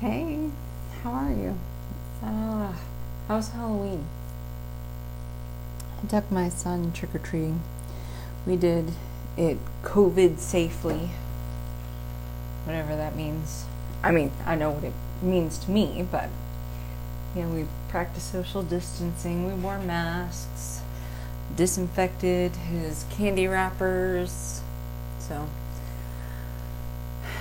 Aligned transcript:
Hey, 0.00 0.48
how 1.02 1.10
are 1.10 1.30
you? 1.30 1.58
Uh, 2.24 2.72
how's 3.28 3.50
Halloween? 3.50 4.06
I 6.02 6.06
took 6.06 6.32
my 6.32 6.48
son 6.48 6.92
trick 6.92 7.14
or 7.14 7.18
treating. 7.18 7.60
We 8.46 8.56
did 8.56 8.92
it 9.36 9.58
COVID 9.82 10.38
safely, 10.38 11.10
whatever 12.64 12.96
that 12.96 13.14
means. 13.14 13.66
I 14.02 14.10
mean, 14.10 14.32
I 14.46 14.54
know 14.54 14.70
what 14.70 14.84
it 14.84 14.94
means 15.20 15.58
to 15.58 15.70
me, 15.70 16.06
but 16.10 16.30
you 17.36 17.42
know, 17.42 17.50
we 17.50 17.66
practiced 17.90 18.32
social 18.32 18.62
distancing, 18.62 19.46
we 19.46 19.52
wore 19.52 19.78
masks, 19.78 20.80
disinfected 21.54 22.56
his 22.56 23.04
candy 23.10 23.46
wrappers. 23.46 24.62
So, 25.18 25.46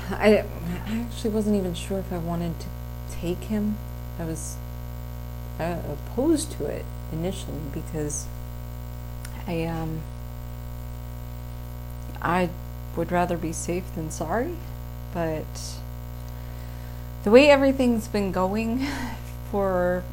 I, 0.12 0.44
I 0.88 1.05
actually 1.07 1.30
wasn't 1.30 1.55
even 1.55 1.73
sure 1.73 2.00
if 2.00 2.12
I 2.12 2.18
wanted 2.18 2.59
to 2.59 2.68
take 3.12 3.44
him. 3.44 3.77
I 4.17 4.26
was 4.26 4.58
uh, 5.59 5.77
opposed 5.88 6.52
to 6.54 6.66
it 6.66 6.86
initially 7.12 7.59
because 7.73 8.26
I 9.48 9.66
um 9.66 10.02
I 12.22 12.50
would 12.95 13.12
rather 13.12 13.38
be 13.38 13.53
safe 13.53 13.84
than 13.95 14.12
sorry, 14.12 14.55
but 15.14 15.45
the 17.23 17.31
way 17.31 17.50
everything's 17.50 18.08
been 18.08 18.31
going 18.31 18.86
for 19.52 20.03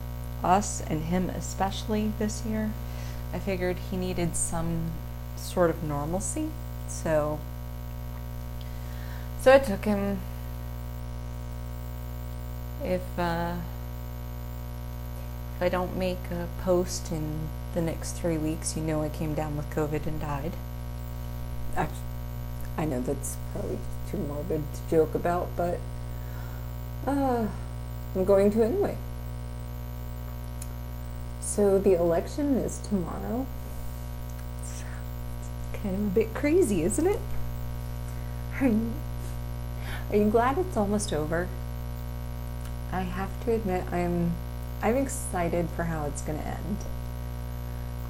us 0.45 0.83
and 0.89 1.05
him 1.05 1.31
especially 1.31 2.13
this 2.19 2.45
year, 2.45 2.73
I 3.33 3.39
figured 3.39 3.77
he 3.91 3.97
needed 3.97 4.37
some 4.37 4.93
sort 5.37 5.71
of 5.71 5.83
normalcy. 5.83 6.51
So 6.87 7.39
so 9.47 9.53
I 9.53 9.61
took 9.61 9.85
him 9.85 10.19
if 12.83 13.17
uh 13.17 13.55
if 15.55 15.63
I 15.63 15.69
don't 15.69 15.97
make 15.97 16.33
a 16.33 16.49
post 16.63 17.13
in 17.13 17.49
the 17.73 17.81
next 17.81 18.17
three 18.17 18.39
weeks, 18.39 18.77
you 18.77 18.83
know 18.83 19.03
I 19.03 19.09
came 19.09 19.35
down 19.35 19.57
with 19.57 19.71
COVID 19.71 20.05
and 20.05 20.21
died. 20.21 20.55
Actually, 21.77 21.97
I 22.77 22.87
know 22.87 23.01
that's 23.01 23.37
probably 23.53 23.79
too 24.11 24.17
morbid 24.17 24.65
to 24.75 24.91
joke 24.91 25.15
about, 25.15 25.47
but 25.57 25.79
uh, 27.07 27.47
I'm 28.17 28.25
going 28.25 28.51
to 28.51 28.65
anyway. 28.65 28.99
So 31.41 31.79
the 31.79 31.95
election 31.95 32.57
is 32.57 32.79
tomorrow. 32.79 33.47
It's 34.63 34.83
kind 35.81 35.95
of 35.95 36.01
a 36.01 36.15
bit 36.15 36.35
crazy, 36.35 36.83
isn't 36.83 37.07
it? 37.07 37.21
Are 40.11 40.17
you, 40.17 40.31
glad 40.31 40.59
it's 40.59 40.77
almost 40.77 41.13
over? 41.13 41.49
I 42.93 43.01
have 43.01 43.45
to 43.45 43.53
admit, 43.53 43.85
I'm 43.93 44.35
I'm 44.83 44.97
excited 44.97 45.69
for 45.71 45.85
how 45.85 46.05
it's 46.07 46.23
going 46.23 46.39
to 46.39 46.47
end. 46.47 46.77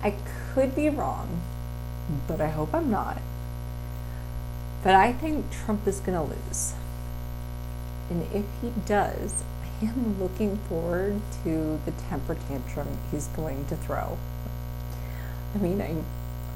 I 0.02 0.14
could 0.52 0.74
be 0.74 0.88
wrong, 0.88 1.40
but 2.26 2.40
I 2.40 2.48
hope 2.48 2.74
I'm 2.74 2.90
not. 2.90 3.18
But 4.82 4.94
I 4.94 5.12
think 5.12 5.50
Trump 5.50 5.86
is 5.86 6.00
going 6.00 6.18
to 6.18 6.34
lose. 6.34 6.74
And 8.10 8.22
if 8.32 8.44
he 8.60 8.72
does, 8.84 9.42
I 9.62 9.86
am 9.86 10.20
looking 10.20 10.58
forward 10.68 11.20
to 11.44 11.80
the 11.84 11.92
temper 11.92 12.36
tantrum 12.48 12.98
he's 13.10 13.28
going 13.28 13.66
to 13.66 13.76
throw. 13.76 14.18
I 15.54 15.58
mean, 15.58 15.80
I, 15.80 16.02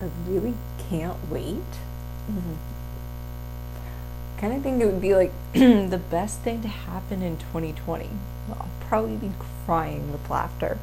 I 0.04 0.10
really 0.28 0.54
can't 0.88 1.30
wait. 1.30 1.72
Mm-hmm. 2.30 2.54
Kind 4.40 4.54
of 4.54 4.62
think 4.62 4.80
it 4.80 4.86
would 4.86 5.02
be 5.02 5.14
like 5.14 5.32
the 5.52 6.00
best 6.10 6.40
thing 6.40 6.62
to 6.62 6.68
happen 6.68 7.20
in 7.20 7.36
2020. 7.36 8.08
Well, 8.48 8.56
I'll 8.58 8.70
probably 8.88 9.16
be 9.16 9.32
crying 9.66 10.10
with 10.10 10.30
laughter. 10.30 10.78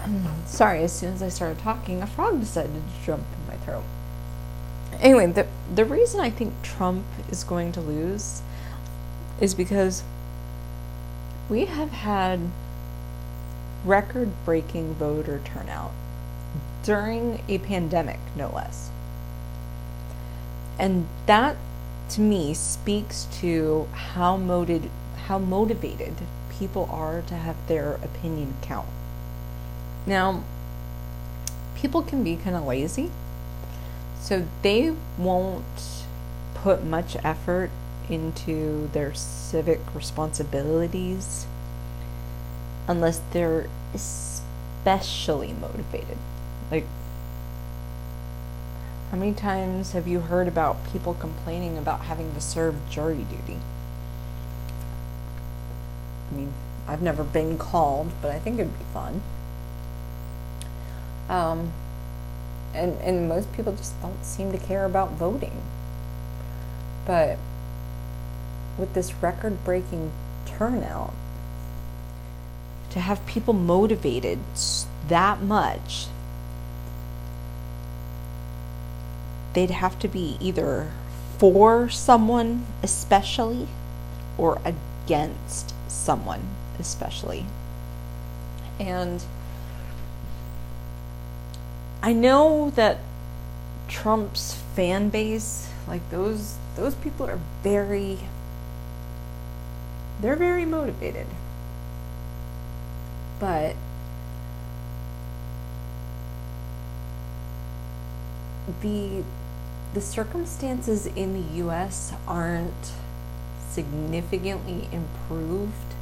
Um, 0.00 0.34
sorry, 0.44 0.82
as 0.82 0.92
soon 0.92 1.14
as 1.14 1.22
I 1.22 1.30
started 1.30 1.60
talking, 1.60 2.02
a 2.02 2.06
frog 2.06 2.40
decided 2.40 2.74
to 2.74 3.06
jump 3.06 3.24
in 3.38 3.48
my 3.48 3.56
throat. 3.64 3.84
Anyway, 5.00 5.24
the 5.24 5.46
the 5.74 5.86
reason 5.86 6.20
I 6.20 6.28
think 6.28 6.52
Trump 6.62 7.06
is 7.30 7.42
going 7.42 7.72
to 7.72 7.80
lose 7.80 8.42
is 9.40 9.54
because 9.54 10.02
we 11.48 11.64
have 11.64 11.90
had 11.90 12.50
record-breaking 13.86 14.92
voter 14.96 15.40
turnout 15.42 15.92
during 16.82 17.42
a 17.48 17.58
pandemic, 17.58 18.18
no 18.36 18.50
less. 18.54 18.90
And 20.78 21.06
that 21.26 21.56
to 22.10 22.20
me 22.20 22.54
speaks 22.54 23.26
to 23.40 23.86
how 23.92 24.36
motivated 24.36 24.90
how 25.26 25.38
motivated 25.38 26.14
people 26.50 26.88
are 26.90 27.22
to 27.22 27.34
have 27.34 27.54
their 27.68 27.94
opinion 28.02 28.54
count. 28.62 28.88
Now, 30.06 30.42
people 31.76 32.02
can 32.02 32.24
be 32.24 32.34
kind 32.36 32.56
of 32.56 32.66
lazy, 32.66 33.10
so 34.20 34.46
they 34.62 34.92
won't 35.16 36.02
put 36.54 36.84
much 36.84 37.16
effort 37.22 37.70
into 38.08 38.88
their 38.92 39.14
civic 39.14 39.80
responsibilities 39.94 41.46
unless 42.88 43.20
they're 43.32 43.68
especially 43.94 45.52
motivated. 45.52 46.18
Like, 46.70 46.86
how 49.10 49.16
many 49.16 49.34
times 49.34 49.92
have 49.92 50.06
you 50.06 50.20
heard 50.20 50.46
about 50.46 50.92
people 50.92 51.14
complaining 51.14 51.76
about 51.76 52.02
having 52.02 52.32
to 52.34 52.40
serve 52.40 52.76
jury 52.88 53.24
duty? 53.28 53.58
I 56.30 56.36
mean, 56.36 56.52
I've 56.86 57.02
never 57.02 57.24
been 57.24 57.58
called, 57.58 58.12
but 58.22 58.30
I 58.30 58.38
think 58.38 58.60
it'd 58.60 58.78
be 58.78 58.84
fun. 58.94 59.22
Um, 61.28 61.72
and 62.72 62.94
and 63.00 63.28
most 63.28 63.52
people 63.52 63.72
just 63.72 64.00
don't 64.00 64.24
seem 64.24 64.52
to 64.52 64.58
care 64.58 64.84
about 64.84 65.12
voting. 65.12 65.62
But 67.06 67.38
with 68.78 68.94
this 68.94 69.12
record-breaking 69.14 70.12
turnout, 70.46 71.14
to 72.90 73.00
have 73.00 73.24
people 73.26 73.54
motivated 73.54 74.38
that 75.08 75.42
much, 75.42 76.06
they'd 79.54 79.70
have 79.70 79.98
to 80.00 80.08
be 80.08 80.36
either 80.40 80.90
for 81.38 81.88
someone 81.88 82.66
especially 82.82 83.68
or 84.38 84.60
against 84.64 85.74
someone 85.88 86.42
especially. 86.78 87.46
And 88.78 89.22
I 92.02 92.12
know 92.12 92.70
that 92.76 92.98
Trump's 93.88 94.54
fan 94.74 95.08
base, 95.08 95.70
like 95.86 96.08
those 96.10 96.56
those 96.76 96.94
people 96.94 97.26
are 97.26 97.40
very 97.62 98.18
they're 100.20 100.36
very 100.36 100.64
motivated. 100.64 101.26
But 103.38 103.74
the 108.80 109.24
the 109.92 110.00
circumstances 110.00 111.06
in 111.06 111.32
the 111.32 111.64
US 111.64 112.12
aren't 112.26 112.92
significantly 113.68 114.88
improved 114.92 115.94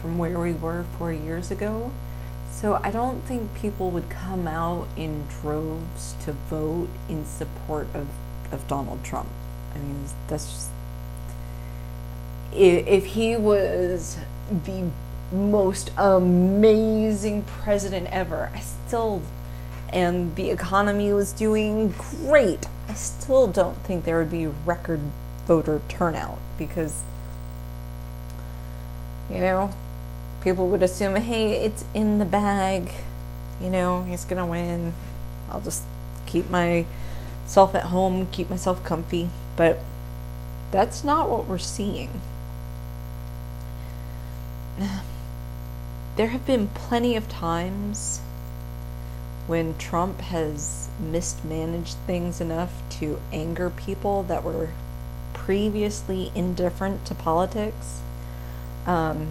from 0.00 0.18
where 0.18 0.38
we 0.38 0.52
were 0.52 0.84
4 0.98 1.12
years 1.12 1.50
ago. 1.50 1.92
So 2.50 2.80
I 2.82 2.90
don't 2.90 3.22
think 3.24 3.54
people 3.54 3.92
would 3.92 4.10
come 4.10 4.48
out 4.48 4.88
in 4.96 5.26
droves 5.40 6.16
to 6.24 6.32
vote 6.32 6.88
in 7.08 7.24
support 7.24 7.86
of, 7.94 8.08
of 8.50 8.66
Donald 8.66 9.04
Trump. 9.04 9.28
I 9.74 9.78
mean, 9.78 10.06
that's 10.26 10.46
just. 10.46 10.70
If, 12.52 12.86
if 12.86 13.06
he 13.06 13.36
was 13.36 14.18
the 14.50 14.90
most 15.30 15.92
amazing 15.96 17.42
president 17.42 18.08
ever, 18.10 18.50
I 18.52 18.60
still. 18.60 19.22
And 19.90 20.36
the 20.36 20.50
economy 20.50 21.12
was 21.12 21.32
doing 21.32 21.94
great. 21.96 22.66
I 22.88 22.94
still 22.94 23.46
don't 23.46 23.76
think 23.84 24.04
there 24.04 24.18
would 24.18 24.30
be 24.30 24.46
record 24.46 25.00
voter 25.46 25.80
turnout 25.88 26.38
because, 26.58 27.02
you 29.30 29.38
know, 29.38 29.70
people 30.42 30.68
would 30.68 30.82
assume, 30.82 31.16
hey, 31.16 31.64
it's 31.64 31.84
in 31.94 32.18
the 32.18 32.24
bag. 32.24 32.92
You 33.60 33.70
know, 33.70 34.04
he's 34.04 34.24
to 34.24 34.46
win. 34.46 34.92
I'll 35.50 35.60
just 35.60 35.82
keep 36.26 36.50
myself 36.50 37.74
at 37.74 37.84
home, 37.84 38.28
keep 38.30 38.50
myself 38.50 38.84
comfy. 38.84 39.30
But 39.56 39.80
that's 40.70 41.02
not 41.02 41.28
what 41.30 41.46
we're 41.46 41.58
seeing. 41.58 42.20
There 46.16 46.28
have 46.28 46.44
been 46.44 46.66
plenty 46.66 47.14
of 47.14 47.28
times 47.28 48.20
when 49.48 49.76
Trump 49.78 50.20
has 50.20 50.88
mismanaged 51.00 51.96
things 52.06 52.40
enough 52.40 52.82
to 52.90 53.18
anger 53.32 53.70
people 53.70 54.22
that 54.24 54.44
were 54.44 54.68
previously 55.32 56.30
indifferent 56.34 57.04
to 57.06 57.14
politics. 57.14 58.00
Um, 58.86 59.28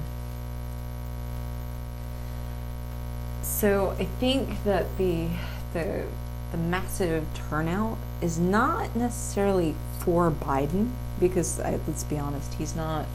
so 3.43 3.95
I 3.99 4.05
think 4.05 4.63
that 4.63 4.97
the 4.97 5.27
the 5.73 6.05
the 6.51 6.57
massive 6.57 7.25
turnout 7.35 7.97
is 8.21 8.39
not 8.39 8.95
necessarily 8.95 9.75
for 9.99 10.31
Biden 10.31 10.91
because 11.19 11.59
I, 11.59 11.79
let's 11.87 12.03
be 12.03 12.17
honest, 12.17 12.55
he's 12.55 12.75
not. 12.75 13.05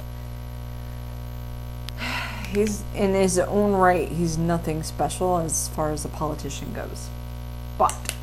He's 2.53 2.83
in 2.95 3.15
his 3.15 3.39
own 3.39 3.73
right. 3.73 4.09
He's 4.09 4.37
nothing 4.37 4.83
special 4.83 5.39
as 5.39 5.69
far 5.69 5.91
as 5.91 6.05
a 6.05 6.09
politician 6.09 6.75
goes, 6.75 7.09
but 7.79 8.15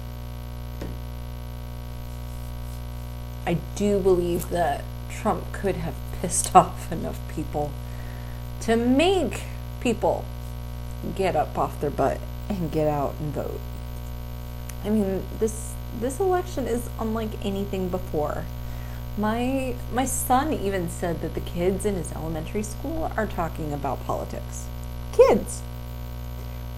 I 3.48 3.58
do 3.76 4.00
believe 4.00 4.50
that 4.50 4.84
Trump 5.10 5.52
could 5.52 5.78
have 5.78 5.96
pissed 6.22 6.56
off 6.56 6.92
enough 6.92 7.20
people 7.28 7.72
to 8.62 8.76
make 8.76 9.44
people 9.80 10.26
get 11.16 11.36
up 11.36 11.58
off 11.58 11.82
their 11.82 11.90
butt 11.90 12.20
and 12.48 12.72
get 12.72 12.88
out 12.88 13.16
and 13.20 13.34
vote. 13.34 13.60
I 14.84 14.90
mean, 14.90 15.24
this 15.40 15.74
this 16.00 16.20
election 16.20 16.68
is 16.68 16.88
unlike 17.00 17.44
anything 17.44 17.90
before. 17.90 18.46
My 19.20 19.76
my 19.92 20.06
son 20.06 20.54
even 20.54 20.90
said 20.90 21.20
that 21.20 21.34
the 21.34 21.42
kids 21.42 21.86
in 21.86 21.96
his 21.96 22.14
elementary 22.14 22.64
school 22.64 23.12
are 23.18 23.28
talking 23.28 23.74
about 23.74 24.06
politics. 24.06 24.68
Kids. 25.12 25.60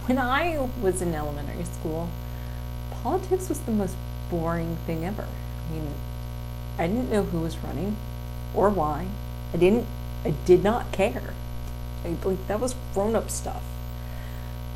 When 0.08 0.18
I 0.18 0.68
was 0.82 1.04
in 1.04 1.14
elementary 1.14 1.66
school, 1.66 2.10
politics 3.04 3.48
was 3.48 3.60
the 3.60 3.72
most 3.72 3.96
boring 4.32 4.78
thing 4.88 5.06
ever. 5.06 5.28
I 5.70 5.74
mean, 5.74 5.94
I 6.80 6.88
didn't 6.88 7.12
know 7.12 7.22
who 7.22 7.42
was 7.42 7.60
running 7.60 7.96
or 8.56 8.72
why. 8.72 9.06
I 9.54 9.58
didn't 9.58 9.86
I 10.26 10.32
did 10.32 10.64
not 10.64 10.92
care. 10.92 11.36
I, 12.04 12.16
like 12.26 12.48
that 12.48 12.60
was 12.60 12.74
grown 12.96 13.16
up 13.16 13.30
stuff. 13.30 13.62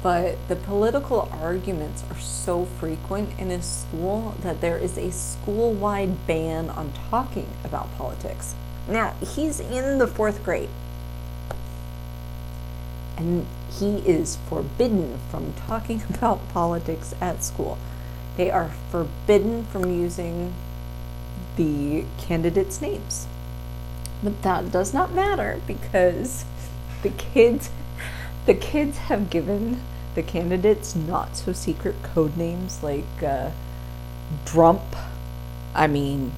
But 0.06 0.38
the 0.50 0.56
political 0.56 1.28
arguments 1.32 2.04
are 2.12 2.20
so 2.20 2.66
frequent 2.66 3.40
in 3.40 3.50
a 3.50 3.60
school 3.64 4.36
that 4.42 4.62
there 4.62 4.78
is 4.78 5.00
a 5.00 5.12
school 5.12 5.74
wide 5.74 6.28
ban 6.28 6.70
on 6.70 6.94
talking 7.10 7.48
about 7.64 7.92
politics. 7.98 8.54
Now, 8.88 9.16
he's 9.20 9.60
in 9.60 9.98
the 9.98 10.06
fourth 10.06 10.44
grade. 10.44 10.70
And 13.18 13.48
he 13.80 13.98
is 14.08 14.38
forbidden 14.48 15.18
from 15.32 15.54
talking 15.54 16.04
about 16.12 16.50
politics 16.50 17.16
at 17.20 17.44
school. 17.44 17.80
They 18.38 18.52
are 18.52 18.74
forbidden 18.92 19.66
from 19.66 19.90
using 19.90 20.54
the 21.56 22.06
candidates' 22.20 22.80
names. 22.80 23.26
But 24.22 24.44
that 24.44 24.72
does 24.72 24.94
not 24.94 25.16
matter 25.16 25.62
because 25.66 26.46
the 27.02 27.10
kids 27.10 27.72
the 28.46 28.54
kids 28.54 29.00
have 29.00 29.32
given 29.32 29.82
the 30.16 30.24
candidates 30.24 30.96
not 30.96 31.36
so 31.38 31.54
secret 31.54 31.96
code 32.02 32.36
names 32.36 32.82
like 32.82 33.24
uh, 33.24 33.52
Drump. 34.44 34.96
I 35.74 35.88
mean, 35.88 36.32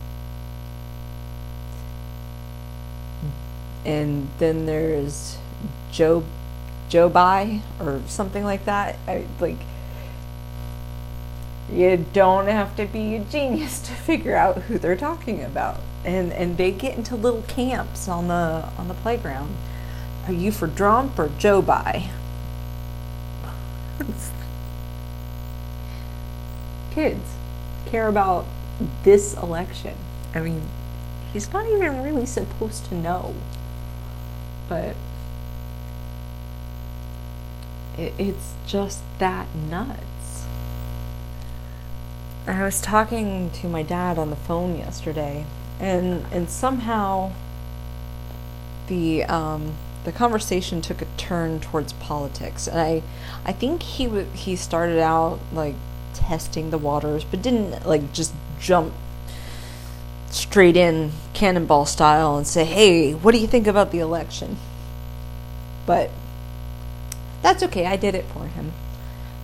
and 3.86 4.30
then 4.40 4.66
there's 4.66 5.38
Joe 5.92 6.24
Joe 6.90 7.08
By 7.08 7.62
or 7.80 8.02
something 8.08 8.44
like 8.44 8.66
that. 8.66 8.98
I 9.08 9.26
like 9.40 9.60
you 11.72 12.06
don't 12.14 12.48
have 12.48 12.76
to 12.78 12.86
be 12.86 13.16
a 13.16 13.20
genius 13.20 13.80
to 13.88 13.92
figure 13.92 14.36
out 14.36 14.64
who 14.64 14.78
they're 14.78 14.98
talking 14.98 15.44
about. 15.44 15.80
And 16.04 16.32
and 16.34 16.58
they 16.58 16.72
get 16.72 16.98
into 16.98 17.16
little 17.16 17.44
camps 17.44 18.08
on 18.08 18.28
the 18.28 18.70
on 18.78 18.88
the 18.88 18.94
playground. 18.94 19.56
Are 20.28 20.34
you 20.34 20.52
for 20.52 20.68
Drump 20.68 21.18
or 21.18 21.30
Joe 21.38 21.62
By? 21.62 22.10
Kids 26.92 27.36
care 27.86 28.08
about 28.08 28.46
this 29.04 29.36
election. 29.36 29.96
I 30.34 30.42
mean, 30.42 30.64
he's 31.34 31.52
not 31.54 31.66
even 31.68 32.04
really 32.04 32.26
supposed 32.26 32.86
to 32.86 32.96
know. 32.96 33.36
But 34.68 34.96
it, 37.98 38.14
it's 38.18 38.54
just 38.66 39.02
that 39.20 39.48
nuts. 39.56 40.46
I 42.46 42.64
was 42.64 42.82
talking 42.82 43.52
to 43.52 43.68
my 43.68 43.84
dad 43.84 44.18
on 44.18 44.30
the 44.30 44.36
phone 44.36 44.78
yesterday, 44.78 45.46
and 45.80 46.26
and 46.32 46.50
somehow 46.50 47.34
the 48.88 49.26
um, 49.26 49.76
the 50.08 50.14
conversation 50.14 50.82
took 50.82 51.02
a 51.02 51.06
turn 51.18 51.60
towards 51.60 51.92
politics, 51.92 52.66
and 52.66 52.80
I, 52.80 53.04
I 53.44 53.52
think 53.52 53.84
he 53.84 54.06
w- 54.06 54.30
he 54.32 54.56
started 54.56 55.00
out 55.00 55.38
like 55.52 55.76
testing 56.14 56.70
the 56.70 56.78
waters, 56.78 57.26
but 57.26 57.42
didn't 57.42 57.86
like 57.86 58.14
just 58.14 58.34
jump 58.58 58.94
straight 60.30 60.78
in 60.78 61.12
cannonball 61.34 61.86
style 61.86 62.38
and 62.38 62.48
say, 62.48 62.64
"Hey, 62.64 63.16
what 63.16 63.34
do 63.34 63.38
you 63.38 63.48
think 63.48 63.68
about 63.68 63.92
the 63.92 64.00
election?" 64.00 64.56
But 65.86 66.10
that's 67.42 67.62
okay. 67.64 67.86
I 67.86 67.98
did 67.98 68.16
it 68.16 68.24
for 68.28 68.48
him, 68.48 68.72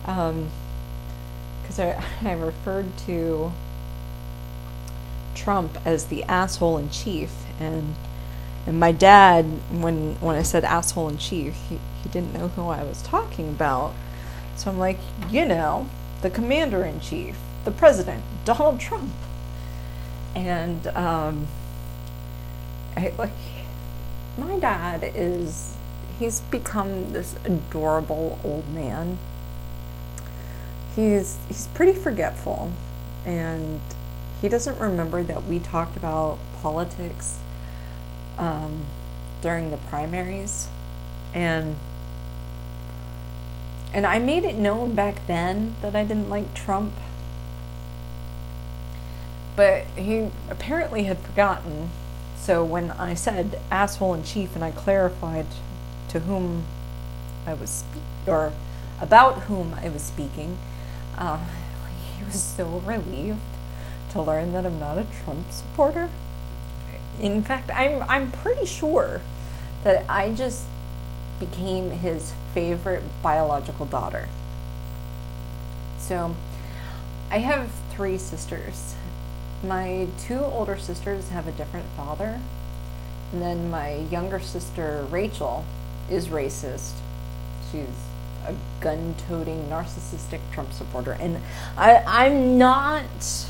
because 0.00 1.78
um, 1.78 1.88
I 1.88 2.02
I 2.30 2.32
referred 2.32 2.96
to 3.04 3.52
Trump 5.34 5.76
as 5.84 6.06
the 6.06 6.22
asshole 6.22 6.78
in 6.78 6.88
chief, 6.88 7.32
and 7.60 7.96
and 8.66 8.80
my 8.80 8.92
dad, 8.92 9.44
when 9.70 10.14
when 10.20 10.36
I 10.36 10.42
said 10.42 10.64
asshole 10.64 11.08
in 11.08 11.18
chief, 11.18 11.54
he, 11.68 11.78
he 12.02 12.08
didn't 12.08 12.32
know 12.32 12.48
who 12.48 12.68
I 12.68 12.82
was 12.82 13.02
talking 13.02 13.50
about. 13.50 13.94
So 14.56 14.70
I'm 14.70 14.78
like, 14.78 14.98
you 15.30 15.44
know, 15.44 15.88
the 16.22 16.30
commander 16.30 16.84
in 16.84 17.00
chief, 17.00 17.36
the 17.64 17.70
president, 17.70 18.22
Donald 18.44 18.80
Trump. 18.80 19.12
And 20.34 20.86
um, 20.88 21.46
I, 22.96 23.12
like, 23.18 23.32
my 24.38 24.58
dad 24.58 25.12
is 25.14 25.76
he's 26.18 26.40
become 26.40 27.12
this 27.12 27.36
adorable 27.44 28.38
old 28.42 28.72
man. 28.72 29.18
He's 30.96 31.36
he's 31.48 31.66
pretty 31.74 31.92
forgetful, 31.92 32.72
and 33.26 33.80
he 34.40 34.48
doesn't 34.48 34.78
remember 34.78 35.22
that 35.22 35.44
we 35.44 35.58
talked 35.58 35.98
about 35.98 36.38
politics 36.62 37.40
um, 38.38 38.86
during 39.42 39.70
the 39.70 39.76
primaries, 39.76 40.68
and 41.32 41.76
and 43.92 44.06
I 44.06 44.18
made 44.18 44.44
it 44.44 44.56
known 44.56 44.94
back 44.94 45.26
then 45.26 45.76
that 45.80 45.94
I 45.94 46.02
didn't 46.02 46.28
like 46.28 46.52
Trump, 46.52 46.94
but 49.54 49.84
he 49.96 50.30
apparently 50.50 51.04
had 51.04 51.18
forgotten. 51.18 51.90
So 52.36 52.64
when 52.64 52.90
I 52.90 53.14
said 53.14 53.60
asshole 53.70 54.14
in 54.14 54.24
chief 54.24 54.54
and 54.54 54.64
I 54.64 54.72
clarified 54.72 55.46
to 56.08 56.20
whom 56.20 56.64
I 57.46 57.54
was, 57.54 57.84
or 58.26 58.52
about 59.00 59.42
whom 59.44 59.74
I 59.74 59.88
was 59.88 60.02
speaking, 60.02 60.58
uh, 61.16 61.38
he 62.18 62.24
was 62.24 62.42
so 62.42 62.82
relieved 62.84 63.38
to 64.10 64.20
learn 64.20 64.52
that 64.52 64.66
I'm 64.66 64.78
not 64.78 64.98
a 64.98 65.06
Trump 65.24 65.50
supporter. 65.50 66.10
In 67.20 67.42
fact, 67.42 67.70
I'm 67.70 68.02
I'm 68.08 68.30
pretty 68.30 68.66
sure 68.66 69.20
that 69.84 70.04
I 70.08 70.32
just 70.32 70.64
became 71.38 71.90
his 71.90 72.32
favorite 72.52 73.02
biological 73.22 73.86
daughter. 73.86 74.28
So, 75.98 76.34
I 77.30 77.38
have 77.38 77.70
three 77.90 78.18
sisters. 78.18 78.94
My 79.62 80.08
two 80.18 80.38
older 80.38 80.76
sisters 80.76 81.30
have 81.30 81.48
a 81.48 81.52
different 81.52 81.86
father, 81.96 82.40
and 83.32 83.40
then 83.40 83.70
my 83.70 83.94
younger 84.10 84.40
sister 84.40 85.06
Rachel 85.10 85.64
is 86.10 86.28
racist. 86.28 86.92
She's 87.70 87.88
a 88.46 88.54
gun-toting, 88.80 89.68
narcissistic 89.68 90.40
Trump 90.52 90.72
supporter, 90.72 91.12
and 91.12 91.38
I, 91.76 92.02
I'm 92.06 92.58
not. 92.58 93.46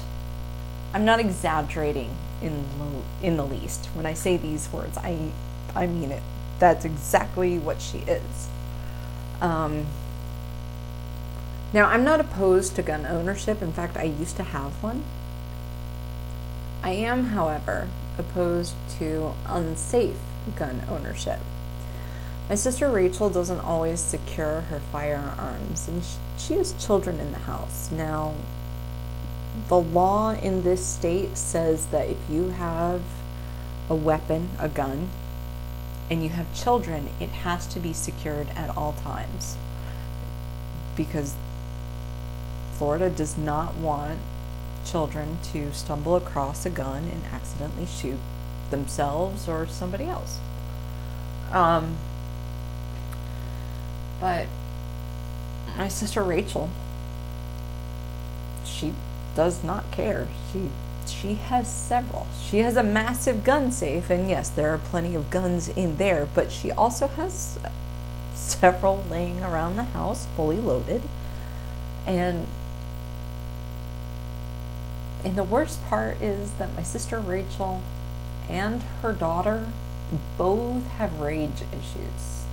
I'm 0.92 1.04
not 1.04 1.18
exaggerating 1.18 2.10
in 2.44 2.64
in 3.22 3.36
the 3.36 3.46
least. 3.46 3.86
When 3.94 4.06
I 4.06 4.14
say 4.14 4.36
these 4.36 4.72
words, 4.72 4.96
I 4.98 5.32
I 5.74 5.86
mean 5.86 6.12
it. 6.12 6.22
That's 6.58 6.84
exactly 6.84 7.58
what 7.58 7.80
she 7.80 7.98
is. 7.98 8.48
Um, 9.40 9.86
now, 11.74 11.88
I'm 11.88 12.04
not 12.04 12.20
opposed 12.20 12.76
to 12.76 12.82
gun 12.82 13.04
ownership. 13.04 13.60
In 13.60 13.72
fact, 13.72 13.96
I 13.96 14.04
used 14.04 14.36
to 14.36 14.44
have 14.44 14.80
one. 14.80 15.02
I 16.84 16.92
am, 16.92 17.24
however, 17.26 17.88
opposed 18.16 18.74
to 18.98 19.32
unsafe 19.46 20.18
gun 20.54 20.82
ownership. 20.88 21.40
My 22.48 22.54
sister 22.54 22.88
Rachel 22.88 23.28
doesn't 23.28 23.58
always 23.58 23.98
secure 23.98 24.60
her 24.60 24.78
firearms, 24.92 25.88
and 25.88 26.04
she 26.38 26.54
has 26.54 26.72
children 26.74 27.18
in 27.18 27.32
the 27.32 27.38
house. 27.40 27.90
Now, 27.90 28.34
the 29.68 29.78
law 29.78 30.32
in 30.32 30.62
this 30.62 30.84
state 30.84 31.36
says 31.36 31.86
that 31.86 32.08
if 32.08 32.18
you 32.28 32.50
have 32.50 33.02
a 33.88 33.94
weapon, 33.94 34.50
a 34.58 34.68
gun, 34.68 35.10
and 36.10 36.22
you 36.22 36.30
have 36.30 36.52
children, 36.54 37.08
it 37.20 37.30
has 37.30 37.66
to 37.68 37.80
be 37.80 37.92
secured 37.92 38.48
at 38.50 38.76
all 38.76 38.92
times. 38.92 39.56
Because 40.96 41.34
Florida 42.72 43.08
does 43.08 43.38
not 43.38 43.76
want 43.76 44.18
children 44.84 45.38
to 45.52 45.72
stumble 45.72 46.16
across 46.16 46.66
a 46.66 46.70
gun 46.70 47.04
and 47.04 47.24
accidentally 47.32 47.86
shoot 47.86 48.18
themselves 48.70 49.48
or 49.48 49.66
somebody 49.66 50.04
else. 50.04 50.40
Um, 51.50 51.96
but 54.20 54.46
my 55.76 55.88
sister 55.88 56.22
Rachel, 56.22 56.68
she 58.64 58.92
does 59.34 59.64
not 59.64 59.90
care. 59.90 60.28
She 60.52 60.70
she 61.06 61.34
has 61.34 61.70
several. 61.70 62.26
She 62.40 62.58
has 62.58 62.76
a 62.76 62.82
massive 62.82 63.44
gun 63.44 63.70
safe, 63.70 64.10
and 64.10 64.28
yes, 64.28 64.48
there 64.48 64.70
are 64.70 64.78
plenty 64.78 65.14
of 65.14 65.30
guns 65.30 65.68
in 65.68 65.96
there, 65.96 66.26
but 66.34 66.50
she 66.50 66.70
also 66.70 67.08
has 67.08 67.58
several 68.34 69.04
laying 69.10 69.42
around 69.42 69.76
the 69.76 69.84
house, 69.84 70.26
fully 70.36 70.58
loaded. 70.58 71.02
And 72.06 72.46
and 75.24 75.36
the 75.36 75.44
worst 75.44 75.84
part 75.86 76.20
is 76.20 76.52
that 76.52 76.74
my 76.74 76.82
sister 76.82 77.18
Rachel 77.18 77.82
and 78.48 78.82
her 79.02 79.12
daughter 79.12 79.66
both 80.36 80.86
have 80.98 81.18
rage 81.18 81.62
issues. 81.72 82.44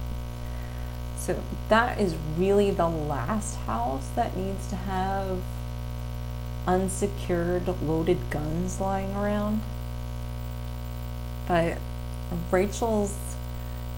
So 1.17 1.41
that 1.69 1.99
is 1.99 2.15
really 2.37 2.71
the 2.71 2.87
last 2.87 3.57
house 3.57 4.07
that 4.15 4.35
needs 4.37 4.67
to 4.69 4.75
have 4.75 5.41
unsecured 6.67 7.67
loaded 7.81 8.29
guns 8.29 8.79
lying 8.79 9.15
around. 9.15 9.61
But 11.47 11.77
Rachel's 12.51 13.17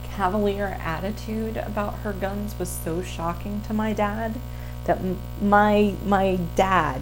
cavalier 0.04 0.78
attitude 0.80 1.58
about 1.58 2.00
her 2.00 2.14
guns 2.14 2.58
was 2.58 2.70
so 2.70 3.02
shocking 3.02 3.62
to 3.62 3.74
my 3.74 3.94
dad 3.94 4.40
that 4.86 5.00
my 5.42 5.96
my 6.06 6.40
dad, 6.56 7.02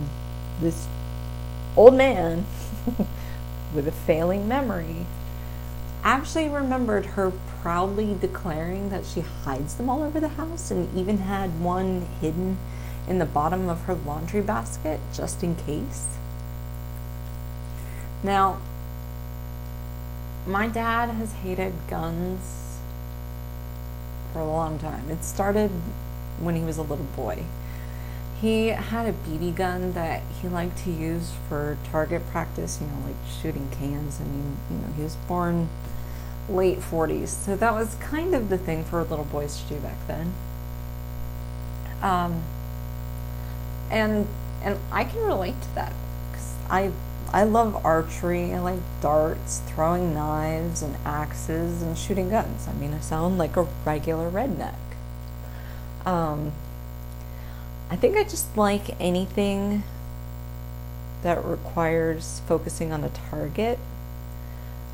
this 0.60 0.88
old 1.76 1.96
man 1.96 2.46
with 3.74 3.88
a 3.88 3.92
failing 3.92 4.48
memory, 4.48 5.06
actually 6.04 6.50
remembered 6.50 7.06
her 7.08 7.32
proudly 7.62 8.16
declaring 8.20 8.90
that 8.90 9.06
she 9.06 9.22
hides 9.22 9.76
them 9.76 9.90
all 9.90 10.04
over 10.04 10.20
the 10.20 10.30
house 10.30 10.72
and 10.72 10.98
even 10.98 11.20
had 11.20 11.62
one 11.62 12.08
hidden 12.20 12.58
in 13.12 13.20
the 13.20 13.26
bottom 13.26 13.68
of 13.68 13.82
her 13.82 13.94
laundry 13.94 14.40
basket 14.40 14.98
just 15.14 15.44
in 15.44 15.54
case. 15.54 16.08
Now, 18.24 18.62
my 20.48 20.70
dad 20.70 21.10
has 21.10 21.34
hated 21.34 21.74
guns 21.90 22.80
for 24.32 24.40
a 24.40 24.46
long 24.46 24.80
time. 24.80 25.10
It 25.10 25.26
started 25.26 25.72
when 26.40 26.56
he 26.56 26.62
was 26.62 26.78
a 26.78 26.84
little 26.84 27.06
boy. 27.18 27.44
He 28.40 28.68
had 28.68 29.08
a 29.08 29.12
BB 29.12 29.56
gun 29.56 29.92
that 29.92 30.24
he 30.42 30.48
liked 30.48 30.78
to 30.86 30.90
use 30.90 31.34
for 31.50 31.78
target 31.92 32.26
practice, 32.32 32.80
you 32.80 32.88
know, 32.88 33.06
like 33.06 33.18
shooting 33.42 33.68
cans. 33.72 34.22
I 34.22 34.24
mean, 34.24 34.56
you 34.70 34.78
know, 34.78 34.94
he 34.96 35.04
was 35.04 35.18
born 35.28 35.68
late 36.48 36.80
40s, 36.80 37.28
so 37.28 37.58
that 37.58 37.74
was 37.74 37.96
kind 37.96 38.34
of 38.34 38.48
the 38.48 38.58
thing 38.58 38.86
for 38.86 39.04
little 39.04 39.26
boys 39.26 39.62
to 39.62 39.74
do 39.74 39.80
back 39.82 39.98
then. 40.08 40.34
Um, 42.02 42.44
and 43.92 44.28
and 44.64 44.80
I 44.92 45.04
can 45.04 45.22
relate 45.24 45.62
to 45.62 45.76
that 45.76 45.94
because 46.32 46.56
I 46.70 46.92
I 47.34 47.44
love 47.44 47.86
archery. 47.86 48.54
I 48.54 48.60
like 48.60 48.80
darts, 49.02 49.62
throwing 49.68 50.14
knives 50.14 50.82
and 50.82 50.98
axes, 51.06 51.82
and 51.82 51.98
shooting 51.98 52.30
guns. 52.30 52.68
I 52.68 52.74
mean, 52.74 52.94
I 52.94 53.00
sound 53.00 53.38
like 53.38 53.56
a 53.56 53.68
regular 53.86 54.30
redneck. 54.30 54.76
Um, 56.06 56.52
I 57.90 57.96
think 57.96 58.18
I 58.18 58.24
just 58.24 58.58
like 58.58 59.00
anything 59.00 59.84
that 61.24 61.44
requires 61.46 62.42
focusing 62.48 62.92
on 62.92 63.04
a 63.04 63.10
target. 63.10 63.80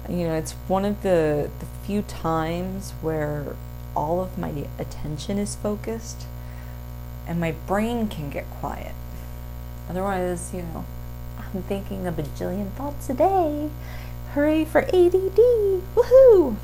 You 0.08 0.28
know, 0.28 0.36
it's 0.36 0.54
one 0.68 0.86
of 0.86 1.02
the, 1.02 1.50
the 1.60 1.66
few 1.86 2.02
times 2.04 2.92
where 3.02 3.56
all 3.96 4.22
of 4.22 4.38
my 4.38 4.68
attention 4.78 5.40
is 5.40 5.56
focused 5.56 6.28
and 7.28 7.40
my 7.40 7.52
brain 7.52 8.08
can 8.08 8.30
get 8.30 8.50
quiet. 8.50 8.94
Otherwise, 9.90 10.54
you 10.54 10.62
know, 10.62 10.86
I'm 11.38 11.62
thinking 11.64 12.08
a 12.08 12.12
bajillion 12.12 12.72
thoughts 12.72 13.10
a 13.10 13.14
day. 13.14 13.70
Hooray 14.34 14.66
for 14.66 14.82
ADD! 14.82 15.40
Woohoo! 15.96 16.56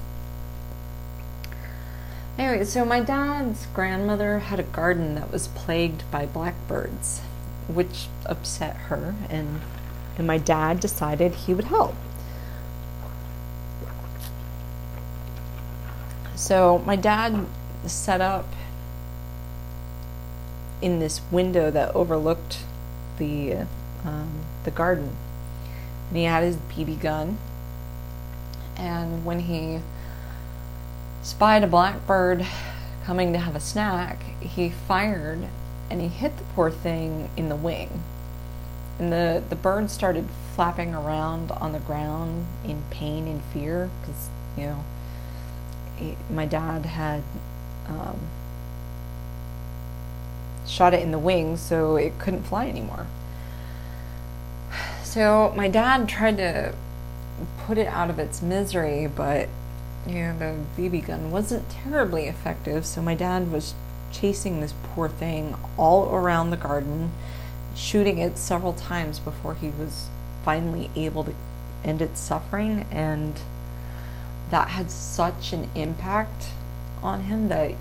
Anyway, 2.37 2.65
so 2.65 2.83
my 2.83 2.99
dad's 2.99 3.67
grandmother 3.67 4.39
had 4.39 4.59
a 4.59 4.63
garden 4.63 5.15
that 5.15 5.31
was 5.31 5.47
plagued 5.49 6.09
by 6.09 6.25
blackbirds, 6.25 7.21
which 7.67 8.07
upset 8.25 8.75
her, 8.75 9.13
and, 9.29 9.61
and 10.17 10.25
my 10.25 10.37
dad 10.37 10.79
decided 10.79 11.35
he 11.35 11.53
would 11.53 11.65
help. 11.65 11.93
So 16.35 16.79
my 16.79 16.95
dad 16.95 17.45
set 17.85 18.19
up 18.19 18.47
in 20.83 20.99
this 20.99 21.21
window 21.31 21.71
that 21.71 21.95
overlooked 21.95 22.59
the 23.17 23.65
um, 24.03 24.41
the 24.65 24.71
garden, 24.71 25.15
and 26.09 26.17
he 26.17 26.25
had 26.25 26.43
his 26.43 26.57
BB 26.57 26.99
gun. 26.99 27.37
And 28.75 29.23
when 29.23 29.39
he 29.41 29.79
spied 31.21 31.63
a 31.63 31.67
blackbird 31.67 32.45
coming 33.05 33.31
to 33.31 33.39
have 33.39 33.55
a 33.55 33.61
snack, 33.61 34.23
he 34.41 34.69
fired 34.69 35.47
and 35.89 36.01
he 36.01 36.07
hit 36.09 36.37
the 36.37 36.43
poor 36.55 36.69
thing 36.69 37.29
in 37.37 37.47
the 37.47 37.55
wing. 37.55 38.03
And 38.99 39.11
the, 39.11 39.43
the 39.49 39.55
bird 39.55 39.89
started 39.89 40.27
flapping 40.55 40.93
around 40.93 41.51
on 41.51 41.71
the 41.71 41.79
ground 41.79 42.45
in 42.65 42.83
pain 42.89 43.27
and 43.27 43.41
fear 43.43 43.89
because, 44.01 44.29
you 44.57 44.65
know, 44.65 46.15
my 46.29 46.45
dad 46.45 46.85
had 46.85 47.23
um, 47.87 48.19
shot 50.67 50.93
it 50.93 51.01
in 51.01 51.11
the 51.11 51.19
wing 51.19 51.57
so 51.57 51.95
it 51.95 52.17
couldn't 52.19 52.43
fly 52.43 52.67
anymore. 52.67 53.07
So 55.03 55.53
my 55.55 55.67
dad 55.67 56.09
tried 56.09 56.37
to 56.37 56.73
put 57.59 57.77
it 57.77 57.87
out 57.87 58.09
of 58.09 58.19
its 58.19 58.41
misery, 58.41 59.07
but 59.07 59.49
you 60.07 60.15
know, 60.15 60.37
the 60.37 60.81
BB 60.81 61.07
gun 61.07 61.31
wasn't 61.31 61.69
terribly 61.69 62.25
effective, 62.25 62.85
so 62.85 63.01
my 63.01 63.15
dad 63.15 63.51
was 63.51 63.73
chasing 64.11 64.59
this 64.59 64.73
poor 64.83 65.07
thing 65.09 65.55
all 65.77 66.13
around 66.13 66.49
the 66.49 66.57
garden, 66.57 67.11
shooting 67.75 68.17
it 68.17 68.37
several 68.37 68.73
times 68.73 69.19
before 69.19 69.55
he 69.55 69.69
was 69.69 70.07
finally 70.43 70.89
able 70.95 71.23
to 71.23 71.33
end 71.83 72.01
its 72.01 72.19
suffering, 72.19 72.85
and 72.91 73.39
that 74.49 74.69
had 74.69 74.91
such 74.91 75.53
an 75.53 75.69
impact 75.75 76.47
on 77.01 77.23
him 77.23 77.49
that 77.49 77.73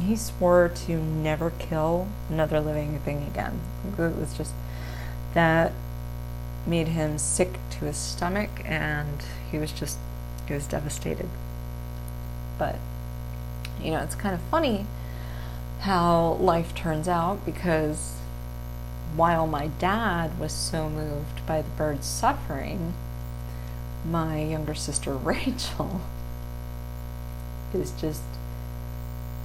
he 0.00 0.16
swore 0.16 0.68
to 0.86 0.96
never 0.96 1.50
kill 1.50 2.08
another 2.28 2.60
living 2.60 2.98
thing 3.00 3.26
again. 3.26 3.60
It 3.98 3.98
was 3.98 4.36
just 4.36 4.52
that 5.34 5.72
made 6.66 6.88
him 6.88 7.18
sick 7.18 7.58
to 7.70 7.84
his 7.84 7.96
stomach, 7.96 8.50
and 8.64 9.22
he 9.50 9.58
was 9.58 9.72
just 9.72 9.98
he 10.46 10.54
was 10.54 10.66
devastated. 10.66 11.28
But, 12.58 12.76
you 13.80 13.90
know, 13.90 13.98
it's 13.98 14.14
kind 14.14 14.34
of 14.34 14.40
funny 14.42 14.86
how 15.80 16.34
life 16.34 16.74
turns 16.74 17.08
out 17.08 17.44
because 17.44 18.16
while 19.16 19.46
my 19.46 19.68
dad 19.78 20.38
was 20.38 20.52
so 20.52 20.88
moved 20.88 21.46
by 21.46 21.62
the 21.62 21.70
bird's 21.70 22.06
suffering, 22.06 22.94
my 24.04 24.42
younger 24.42 24.74
sister 24.74 25.14
Rachel 25.14 26.00
is 27.72 27.92
just 27.92 28.22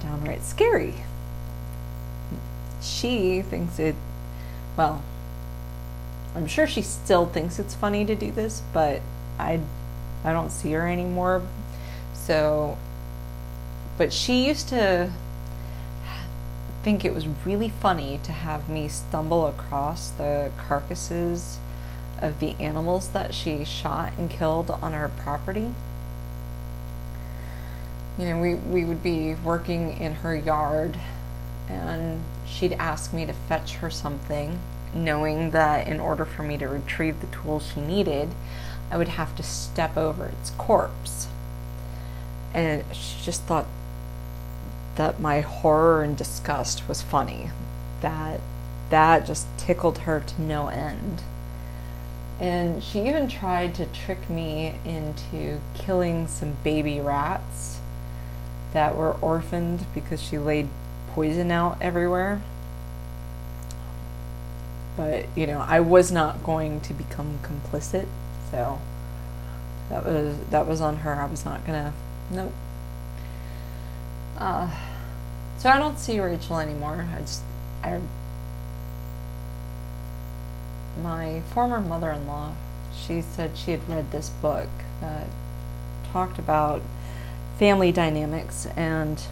downright 0.00 0.42
scary. 0.42 0.94
She 2.80 3.42
thinks 3.42 3.78
it, 3.78 3.94
well, 4.76 5.02
I'm 6.34 6.46
sure 6.46 6.66
she 6.66 6.82
still 6.82 7.26
thinks 7.26 7.58
it's 7.58 7.74
funny 7.74 8.04
to 8.04 8.14
do 8.14 8.30
this, 8.30 8.62
but 8.72 9.02
I, 9.38 9.60
I 10.24 10.32
don't 10.32 10.50
see 10.50 10.72
her 10.72 10.88
anymore. 10.88 11.42
So 12.14 12.78
but 14.00 14.14
she 14.14 14.46
used 14.46 14.70
to 14.70 15.10
think 16.82 17.04
it 17.04 17.12
was 17.12 17.26
really 17.44 17.68
funny 17.68 18.18
to 18.24 18.32
have 18.32 18.66
me 18.66 18.88
stumble 18.88 19.46
across 19.46 20.08
the 20.08 20.50
carcasses 20.56 21.58
of 22.18 22.40
the 22.40 22.56
animals 22.58 23.08
that 23.08 23.34
she 23.34 23.62
shot 23.62 24.14
and 24.16 24.30
killed 24.30 24.70
on 24.70 24.94
her 24.94 25.10
property. 25.10 25.74
You 28.20 28.26
know, 28.26 28.38
we, 28.38 28.54
we 28.54 28.84
would 28.84 29.02
be 29.02 29.34
working 29.34 29.96
in 29.96 30.16
her 30.16 30.36
yard 30.36 30.98
and 31.68 32.22
she'd 32.46 32.74
ask 32.74 33.14
me 33.14 33.24
to 33.24 33.32
fetch 33.32 33.76
her 33.76 33.88
something, 33.88 34.58
knowing 34.92 35.52
that 35.52 35.86
in 35.86 35.98
order 35.98 36.26
for 36.26 36.42
me 36.42 36.58
to 36.58 36.68
retrieve 36.68 37.20
the 37.20 37.26
tools 37.28 37.72
she 37.72 37.80
needed, 37.80 38.28
I 38.90 38.98
would 38.98 39.08
have 39.08 39.34
to 39.36 39.42
step 39.42 39.96
over 39.96 40.26
its 40.26 40.50
corpse. 40.50 41.28
And 42.52 42.84
she 42.92 43.24
just 43.24 43.42
thought 43.44 43.66
that 44.96 45.20
my 45.20 45.40
horror 45.40 46.02
and 46.02 46.16
disgust 46.16 46.86
was 46.88 47.00
funny. 47.00 47.50
That 48.02 48.40
that 48.90 49.24
just 49.24 49.46
tickled 49.56 49.98
her 49.98 50.20
to 50.20 50.42
no 50.42 50.66
end. 50.66 51.22
And 52.40 52.82
she 52.82 53.06
even 53.06 53.28
tried 53.28 53.74
to 53.76 53.86
trick 53.86 54.28
me 54.28 54.74
into 54.84 55.60
killing 55.74 56.26
some 56.26 56.56
baby 56.64 57.00
rats 57.00 57.79
that 58.72 58.96
were 58.96 59.12
orphaned 59.20 59.86
because 59.94 60.22
she 60.22 60.38
laid 60.38 60.68
poison 61.12 61.50
out 61.50 61.78
everywhere. 61.80 62.40
But, 64.96 65.26
you 65.36 65.46
know, 65.46 65.64
I 65.66 65.80
was 65.80 66.12
not 66.12 66.42
going 66.44 66.80
to 66.82 66.94
become 66.94 67.38
complicit, 67.42 68.06
so 68.50 68.80
that 69.88 70.04
was 70.04 70.36
that 70.50 70.66
was 70.66 70.80
on 70.80 70.98
her. 70.98 71.14
I 71.14 71.26
was 71.26 71.44
not 71.44 71.66
gonna 71.66 71.92
nope. 72.30 72.52
Uh, 74.38 74.70
so 75.58 75.68
I 75.68 75.78
don't 75.78 75.98
see 75.98 76.20
Rachel 76.20 76.58
anymore. 76.58 77.06
I 77.14 77.20
just 77.20 77.42
I 77.82 78.00
my 81.02 81.40
former 81.52 81.80
mother-in-law, 81.80 82.52
she 82.94 83.22
said 83.22 83.56
she 83.56 83.72
had 83.72 83.88
read 83.88 84.10
this 84.10 84.28
book 84.28 84.68
that 85.00 85.26
talked 86.12 86.38
about 86.38 86.82
family 87.60 87.92
dynamics 87.92 88.66
and 88.74 89.22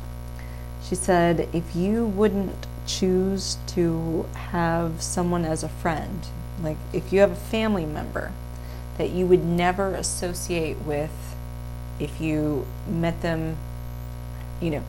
she 0.87 0.95
said 0.95 1.49
if 1.55 1.75
you 1.75 2.05
wouldn't 2.05 2.67
choose 2.87 3.57
to 3.67 4.27
have 4.35 5.01
someone 5.01 5.47
as 5.47 5.65
a 5.65 5.69
friend, 5.69 6.27
like 6.63 6.77
if 6.93 7.11
you 7.11 7.21
have 7.21 7.31
a 7.31 7.37
family 7.37 7.87
member 7.87 8.31
that 8.99 9.09
you 9.09 9.27
would 9.27 9.43
never 9.43 9.95
associate 9.95 10.77
with 10.83 11.37
if 11.99 12.21
you 12.21 12.67
met 12.87 13.23
them, 13.23 13.57
you 14.61 14.73
know, 14.73 14.85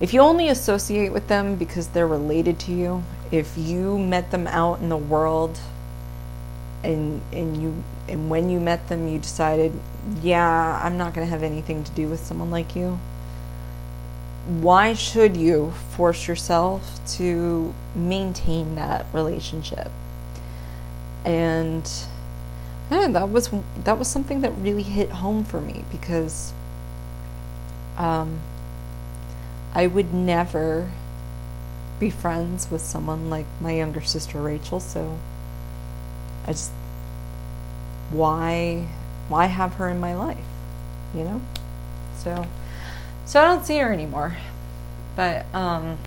if 0.00 0.12
you 0.12 0.18
only 0.20 0.48
associate 0.48 1.12
with 1.12 1.28
them 1.28 1.54
because 1.54 1.86
they're 1.86 2.08
related 2.08 2.58
to 2.58 2.72
you, 2.72 3.04
if 3.30 3.56
you 3.56 3.96
met 3.96 4.32
them 4.32 4.48
out 4.48 4.80
in 4.80 4.88
the 4.88 4.96
world 4.96 5.60
and 6.82 7.20
and 7.32 7.62
you 7.62 7.84
and 8.08 8.28
when 8.28 8.50
you 8.50 8.58
met 8.58 8.88
them 8.88 9.06
you 9.06 9.20
decided, 9.20 9.72
yeah, 10.22 10.80
I'm 10.82 10.96
not 10.96 11.14
going 11.14 11.26
to 11.26 11.30
have 11.30 11.42
anything 11.42 11.84
to 11.84 11.92
do 11.92 12.08
with 12.08 12.20
someone 12.20 12.50
like 12.50 12.74
you. 12.74 12.98
Why 14.46 14.94
should 14.94 15.36
you 15.36 15.72
force 15.90 16.26
yourself 16.26 17.00
to 17.16 17.72
maintain 17.94 18.74
that 18.74 19.06
relationship? 19.12 19.90
And 21.24 21.88
yeah, 22.90 23.06
that 23.08 23.28
was 23.28 23.50
that 23.84 23.98
was 23.98 24.08
something 24.08 24.40
that 24.40 24.50
really 24.58 24.82
hit 24.82 25.10
home 25.10 25.44
for 25.44 25.60
me 25.60 25.84
because 25.92 26.52
um, 27.96 28.40
I 29.74 29.86
would 29.86 30.12
never 30.12 30.90
be 32.00 32.10
friends 32.10 32.68
with 32.68 32.80
someone 32.80 33.30
like 33.30 33.46
my 33.60 33.76
younger 33.76 34.00
sister 34.00 34.40
Rachel. 34.40 34.80
So 34.80 35.18
I 36.44 36.48
just 36.48 36.72
why 38.10 38.88
why 39.28 39.46
have 39.46 39.74
her 39.74 39.88
in 39.88 40.00
my 40.00 40.14
life, 40.14 40.44
you 41.14 41.24
know? 41.24 41.40
So 42.16 42.46
so 43.24 43.40
I 43.40 43.44
don't 43.44 43.64
see 43.64 43.78
her 43.78 43.92
anymore. 43.92 44.36
But 45.14 45.46
um, 45.54 45.98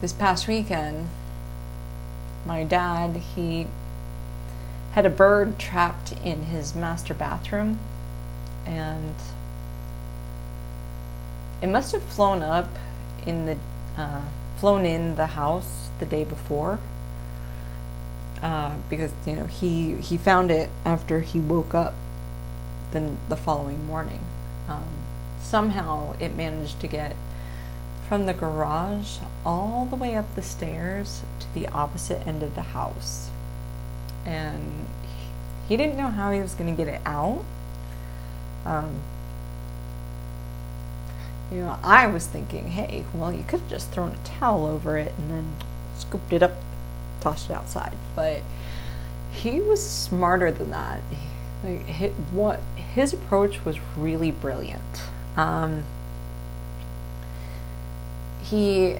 this 0.00 0.12
past 0.12 0.46
weekend, 0.46 1.08
my 2.46 2.64
dad 2.64 3.16
he 3.16 3.66
had 4.92 5.06
a 5.06 5.10
bird 5.10 5.58
trapped 5.58 6.12
in 6.24 6.44
his 6.44 6.74
master 6.74 7.14
bathroom, 7.14 7.78
and 8.64 9.14
it 11.60 11.68
must 11.68 11.92
have 11.92 12.02
flown 12.02 12.42
up 12.42 12.68
in 13.26 13.46
the 13.46 13.56
uh, 13.96 14.22
flown 14.58 14.84
in 14.84 15.16
the 15.16 15.26
house 15.26 15.88
the 15.98 16.06
day 16.06 16.24
before 16.24 16.78
uh, 18.42 18.74
because 18.88 19.12
you 19.26 19.34
know 19.34 19.46
he 19.46 19.96
he 19.96 20.16
found 20.16 20.50
it 20.50 20.70
after 20.84 21.20
he 21.20 21.40
woke 21.40 21.74
up 21.74 21.94
the 22.92 23.12
the 23.28 23.36
following 23.36 23.86
morning. 23.86 24.20
Um, 24.68 24.84
somehow 25.40 26.14
it 26.20 26.34
managed 26.36 26.80
to 26.80 26.86
get 26.86 27.16
from 28.08 28.26
the 28.26 28.34
garage 28.34 29.18
all 29.44 29.86
the 29.86 29.96
way 29.96 30.14
up 30.14 30.34
the 30.34 30.42
stairs 30.42 31.22
to 31.40 31.54
the 31.54 31.68
opposite 31.68 32.26
end 32.26 32.42
of 32.42 32.54
the 32.54 32.62
house, 32.62 33.30
and 34.24 34.86
he, 35.68 35.76
didn't 35.76 35.96
know 35.96 36.08
how 36.08 36.32
he 36.32 36.40
was 36.40 36.54
going 36.54 36.74
to 36.74 36.84
get 36.84 36.92
it 36.92 37.00
out. 37.04 37.44
Um, 38.64 39.00
you 41.50 41.58
know, 41.58 41.78
I 41.82 42.06
was 42.06 42.26
thinking, 42.26 42.68
hey, 42.68 43.04
well, 43.14 43.32
you 43.32 43.42
could 43.42 43.60
have 43.60 43.70
just 43.70 43.90
thrown 43.90 44.12
a 44.12 44.26
towel 44.26 44.66
over 44.66 44.98
it 44.98 45.14
and 45.18 45.30
then 45.30 45.56
scooped 45.96 46.32
it 46.32 46.42
up 46.42 46.52
tossed 47.20 47.50
it 47.50 47.52
outside. 47.52 47.96
But 48.14 48.42
he 49.30 49.60
was 49.60 49.86
smarter 49.88 50.50
than 50.50 50.70
that. 50.70 51.00
Like 51.62 51.86
his, 51.86 52.12
what 52.32 52.60
his 52.76 53.12
approach 53.12 53.64
was 53.64 53.78
really 53.96 54.30
brilliant. 54.30 55.02
Um, 55.36 55.84
he, 58.42 58.98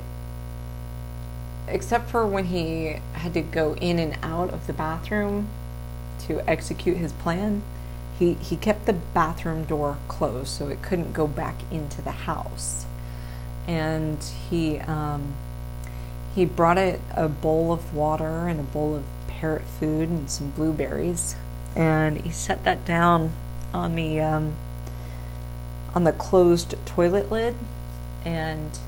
except 1.66 2.10
for 2.10 2.26
when 2.26 2.46
he 2.46 2.96
had 3.12 3.34
to 3.34 3.40
go 3.40 3.74
in 3.76 3.98
and 3.98 4.18
out 4.22 4.50
of 4.50 4.66
the 4.66 4.72
bathroom 4.72 5.48
to 6.20 6.48
execute 6.48 6.96
his 6.96 7.12
plan, 7.12 7.62
he 8.18 8.34
he 8.34 8.56
kept 8.56 8.86
the 8.86 8.92
bathroom 8.92 9.64
door 9.64 9.96
closed 10.08 10.48
so 10.48 10.68
it 10.68 10.82
couldn't 10.82 11.12
go 11.12 11.26
back 11.26 11.54
into 11.70 12.02
the 12.02 12.10
house, 12.10 12.86
and 13.66 14.22
he. 14.50 14.78
Um, 14.80 15.34
he 16.38 16.44
brought 16.44 16.78
it 16.78 17.00
a 17.16 17.28
bowl 17.28 17.72
of 17.72 17.92
water 17.92 18.46
and 18.46 18.60
a 18.60 18.62
bowl 18.62 18.94
of 18.94 19.02
parrot 19.26 19.64
food 19.80 20.08
and 20.08 20.30
some 20.30 20.50
blueberries, 20.50 21.34
and 21.74 22.20
he 22.20 22.30
set 22.30 22.62
that 22.62 22.84
down 22.84 23.32
on 23.74 23.96
the 23.96 24.20
um, 24.20 24.54
on 25.96 26.04
the 26.04 26.12
closed 26.12 26.76
toilet 26.86 27.28
lid, 27.28 27.56
and 28.24 28.78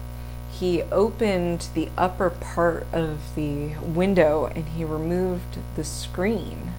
he 0.48 0.82
opened 0.92 1.66
the 1.74 1.88
upper 1.98 2.30
part 2.30 2.86
of 2.92 3.34
the 3.34 3.74
window 3.78 4.46
and 4.54 4.68
he 4.68 4.84
removed 4.84 5.58
the 5.74 5.82
screen. 5.82 6.72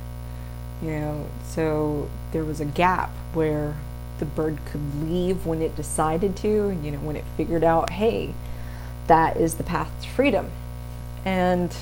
You 0.81 0.91
know, 0.91 1.25
so 1.43 2.09
there 2.31 2.45
was 2.45 2.61
a 2.61 2.65
gap 2.65 3.09
where 3.33 3.75
the 4.19 4.25
bird 4.25 4.57
could 4.71 5.03
leave 5.03 5.45
when 5.45 5.61
it 5.61 5.75
decided 5.75 6.37
to, 6.37 6.47
you 6.81 6.91
know, 6.91 6.99
when 6.99 7.17
it 7.17 7.25
figured 7.35 7.63
out, 7.65 7.89
hey, 7.89 8.33
that 9.07 9.35
is 9.35 9.55
the 9.55 9.63
path 9.63 9.91
to 10.01 10.07
freedom. 10.07 10.49
And 11.25 11.75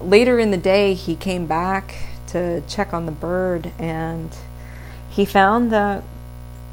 later 0.00 0.38
in 0.38 0.50
the 0.50 0.56
day, 0.56 0.94
he 0.94 1.16
came 1.16 1.46
back 1.46 1.94
to 2.28 2.60
check 2.62 2.92
on 2.92 3.06
the 3.06 3.12
bird 3.12 3.72
and 3.78 4.36
he 5.08 5.24
found 5.24 5.70
that 5.72 6.02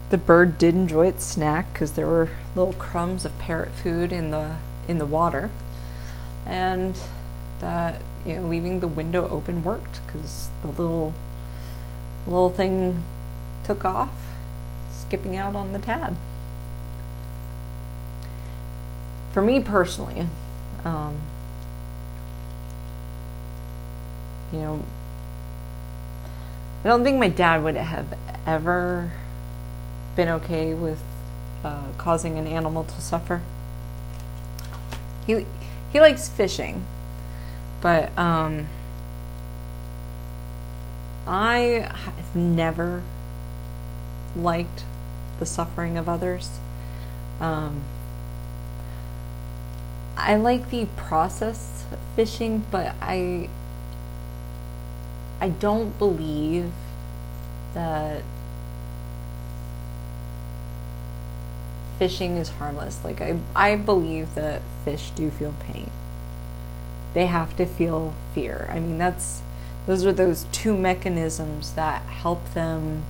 the 0.10 0.18
bird 0.18 0.58
did 0.58 0.76
enjoy 0.76 1.08
its 1.08 1.24
snack 1.24 1.72
because 1.74 1.94
there 1.94 2.06
were 2.06 2.30
little 2.56 2.74
crumbs 2.74 3.26
of 3.26 3.38
parrot 3.40 3.72
food 3.72 4.12
in 4.12 4.32
the 4.32 4.58
in 4.88 4.98
the 4.98 5.06
water. 5.06 5.50
And 6.46 6.96
that 7.60 8.02
you 8.26 8.36
know 8.36 8.48
leaving 8.48 8.80
the 8.80 8.88
window 8.88 9.28
open 9.30 9.64
worked 9.64 10.06
because 10.06 10.50
the 10.62 10.68
little 10.68 11.14
little 12.28 12.50
thing 12.50 13.04
took 13.64 13.86
off 13.86 14.12
skipping 14.92 15.36
out 15.36 15.56
on 15.56 15.74
the 15.74 15.80
tab. 15.80 16.18
For 19.32 19.42
me 19.42 19.62
personally 19.62 20.28
um, 20.86 21.18
you 24.52 24.60
know, 24.60 24.84
I 26.84 26.88
don't 26.88 27.04
think 27.04 27.20
my 27.20 27.30
dad 27.30 27.64
would 27.64 27.76
have 27.76 28.18
ever 28.46 29.12
been 30.16 30.30
okay 30.30 30.74
with 30.74 31.02
uh, 31.64 31.84
causing 31.98 32.38
an 32.38 32.46
animal 32.46 32.84
to 32.84 33.02
suffer. 33.02 33.42
He 35.26 35.46
he 35.92 36.00
likes 36.00 36.28
fishing, 36.28 36.86
but 37.82 38.16
um, 38.18 38.68
I 41.26 41.90
have 41.94 42.36
never 42.36 43.02
liked 44.36 44.84
the 45.40 45.46
suffering 45.46 45.98
of 45.98 46.10
others. 46.10 46.60
Um, 47.40 47.84
I 50.16 50.36
like 50.36 50.70
the 50.70 50.86
process 50.96 51.86
fishing, 52.16 52.66
but 52.72 52.96
I 53.02 53.50
I 55.42 55.50
don't 55.50 55.98
believe 55.98 56.72
that 57.74 58.24
fishing 61.98 62.38
is 62.38 62.50
harmless. 62.50 63.04
Like 63.04 63.22
I, 63.22 63.40
I 63.56 63.76
believe 63.76 64.36
that 64.36 64.62
fish 64.86 65.12
do 65.12 65.30
feel 65.30 65.54
pain. 65.60 65.90
They 67.14 67.26
have 67.26 67.56
to 67.58 67.66
feel 67.66 68.14
fear. 68.34 68.70
I 68.72 68.80
mean, 68.80 68.98
that's 68.98 69.42
those 69.86 70.06
are 70.06 70.14
those 70.14 70.46
two 70.52 70.78
mechanisms 70.78 71.74
that 71.74 72.04
help 72.04 72.54
them 72.54 73.04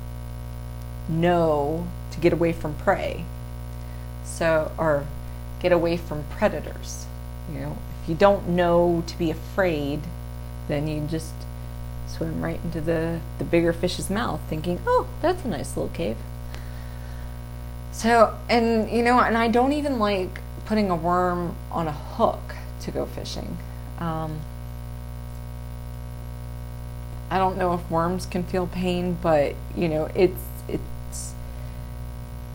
know 1.07 1.87
to 2.11 2.19
get 2.19 2.33
away 2.33 2.51
from 2.51 2.73
prey. 2.75 3.25
So, 4.23 4.71
or 4.77 5.05
get 5.63 5.71
away 5.71 5.97
from 5.97 6.23
predators. 6.29 7.07
You 7.51 7.61
know, 7.61 7.77
if 8.03 8.09
you 8.09 8.15
don't 8.15 8.49
know 8.49 9.03
to 9.07 9.17
be 9.17 9.31
afraid, 9.31 10.01
then 10.67 10.87
you 10.87 11.07
just 11.07 11.33
swim 12.07 12.41
right 12.41 12.59
into 12.63 12.81
the, 12.81 13.21
the 13.39 13.43
bigger 13.43 13.73
fish's 13.73 14.09
mouth 14.09 14.41
thinking, 14.47 14.79
oh, 14.85 15.07
that's 15.21 15.43
a 15.45 15.47
nice 15.47 15.75
little 15.75 15.91
cave. 15.93 16.17
So, 17.91 18.37
and 18.49 18.89
you 18.91 19.03
know, 19.03 19.19
and 19.19 19.37
I 19.37 19.47
don't 19.47 19.71
even 19.71 19.99
like 19.99 20.41
putting 20.65 20.89
a 20.89 20.95
worm 20.95 21.55
on 21.71 21.87
a 21.87 21.91
hook 21.91 22.55
to 22.81 22.91
go 22.91 23.05
fishing. 23.05 23.57
Um, 23.99 24.41
I 27.29 27.37
don't 27.37 27.57
know 27.57 27.73
if 27.73 27.89
worms 27.89 28.25
can 28.25 28.43
feel 28.43 28.67
pain, 28.67 29.17
but 29.21 29.55
you 29.75 29.87
know, 29.87 30.09
it's 30.13 30.39
it's 30.67 31.33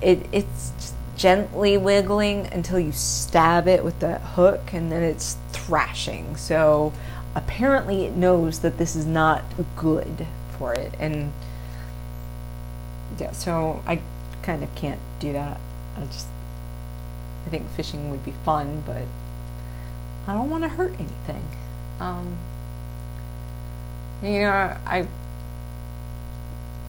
it 0.00 0.26
it's 0.30 0.72
gently 1.18 1.76
wiggling 1.76 2.46
until 2.46 2.78
you 2.78 2.92
stab 2.92 3.68
it 3.68 3.84
with 3.84 3.98
that 4.00 4.20
hook, 4.20 4.72
and 4.72 4.90
then 4.90 5.02
it's 5.02 5.36
thrashing. 5.52 6.36
So 6.36 6.94
apparently, 7.34 8.06
it 8.06 8.14
knows 8.14 8.60
that 8.60 8.78
this 8.78 8.96
is 8.96 9.04
not 9.04 9.44
good 9.76 10.26
for 10.56 10.72
it, 10.72 10.94
and 10.98 11.32
yeah. 13.18 13.32
So 13.32 13.82
I 13.86 14.00
kind 14.42 14.62
of 14.62 14.74
can't 14.74 15.00
do 15.20 15.32
that. 15.34 15.60
I 15.96 16.04
just 16.06 16.28
I 17.46 17.50
think 17.50 17.68
fishing 17.70 18.10
would 18.10 18.24
be 18.24 18.32
fun, 18.44 18.82
but 18.86 19.02
I 20.26 20.34
don't 20.34 20.48
want 20.48 20.62
to 20.64 20.68
hurt 20.68 20.94
anything. 20.94 21.42
Um, 22.00 22.36
you 24.22 24.40
know, 24.40 24.76
I 24.86 25.08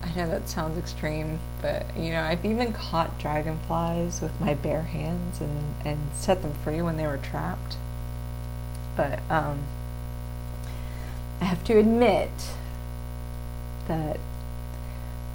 I 0.01 0.13
know 0.15 0.29
that 0.29 0.47
sounds 0.49 0.77
extreme, 0.77 1.39
but 1.61 1.85
you 1.95 2.11
know, 2.11 2.23
I've 2.23 2.45
even 2.45 2.73
caught 2.73 3.19
dragonflies 3.19 4.21
with 4.21 4.39
my 4.39 4.53
bare 4.53 4.83
hands 4.83 5.41
and 5.41 5.73
and 5.85 5.99
set 6.13 6.41
them 6.41 6.53
free 6.63 6.81
when 6.81 6.97
they 6.97 7.05
were 7.05 7.17
trapped. 7.17 7.77
But 8.95 9.19
um, 9.29 9.59
I 11.41 11.45
have 11.45 11.63
to 11.65 11.77
admit 11.77 12.31
that 13.87 14.19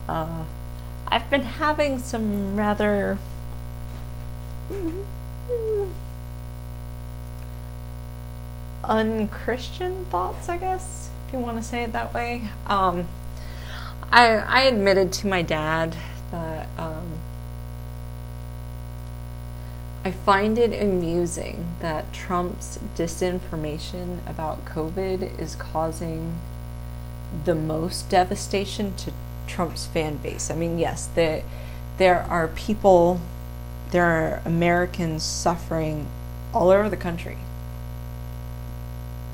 uh, 0.09 0.45
I've 1.09 1.31
been 1.31 1.43
having 1.43 1.99
some 1.99 2.57
rather 2.57 3.19
unchristian 8.85 10.05
thoughts, 10.07 10.49
I 10.49 10.57
guess, 10.59 11.11
if 11.27 11.33
you 11.33 11.39
want 11.39 11.57
to 11.59 11.63
say 11.63 11.83
it 11.85 11.93
that 11.93 12.13
way. 12.13 12.49
Um, 12.67 13.07
I 14.15 14.37
I 14.37 14.61
admitted 14.61 15.13
to 15.15 15.27
my 15.27 15.43
dad 15.43 15.97
that 16.31 16.69
um, 16.79 17.19
I 20.05 20.13
find 20.13 20.57
it 20.57 20.73
amusing 20.81 21.75
that 21.81 22.13
Trump's 22.13 22.79
disinformation 22.97 24.19
about 24.25 24.65
COVID 24.67 25.41
is 25.41 25.57
causing 25.57 26.39
the 27.45 27.57
most 27.57 28.09
devastation 28.09 28.95
to 28.99 29.13
Trump's 29.49 29.87
fan 29.87 30.19
base. 30.19 30.49
I 30.49 30.55
mean, 30.55 30.79
yes, 30.79 31.09
there 31.17 31.43
there 31.99 32.23
are 32.23 32.47
people, 32.47 33.21
there 33.91 34.05
are 34.05 34.43
Americans 34.45 35.25
suffering 35.25 36.07
all 36.53 36.71
over 36.71 36.89
the 36.89 36.97
country 36.97 37.39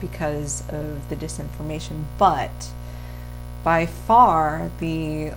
because 0.00 0.62
of 0.70 1.10
the 1.10 1.16
disinformation, 1.16 2.04
but 2.16 2.70
by 3.62 3.86
far 3.86 4.70
the 4.80 5.32